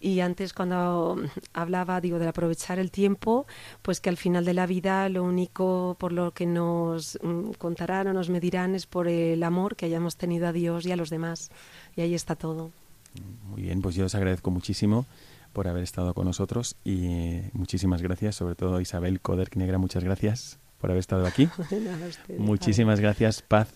[0.00, 1.20] Y antes cuando
[1.52, 3.46] hablaba, digo, de aprovechar el tiempo,
[3.82, 8.08] pues que al final de la vida lo único por lo que nos mm, contarán
[8.08, 11.10] o nos medirán es por el amor que hayamos tenido a Dios y a los
[11.10, 11.50] demás.
[11.96, 12.70] Y ahí está todo.
[13.48, 15.06] Muy bien, pues yo os agradezco muchísimo
[15.58, 20.60] por haber estado con nosotros y muchísimas gracias, sobre todo Isabel Coder Negra, muchas gracias
[20.80, 21.48] por haber estado aquí.
[22.38, 23.68] muchísimas gracias, Paz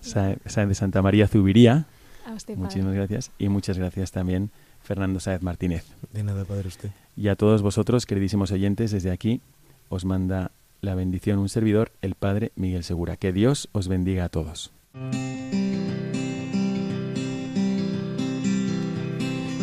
[0.00, 1.86] Sáenz de Santa María Zubiría.
[2.54, 5.84] muchísimas gracias y muchas gracias también Fernando Sáez Martínez.
[6.12, 6.90] De nada, Padre, usted.
[7.16, 9.40] Y a todos vosotros, queridísimos oyentes, desde aquí
[9.88, 13.16] os manda la bendición un servidor, el Padre Miguel Segura.
[13.16, 14.70] Que Dios os bendiga a todos.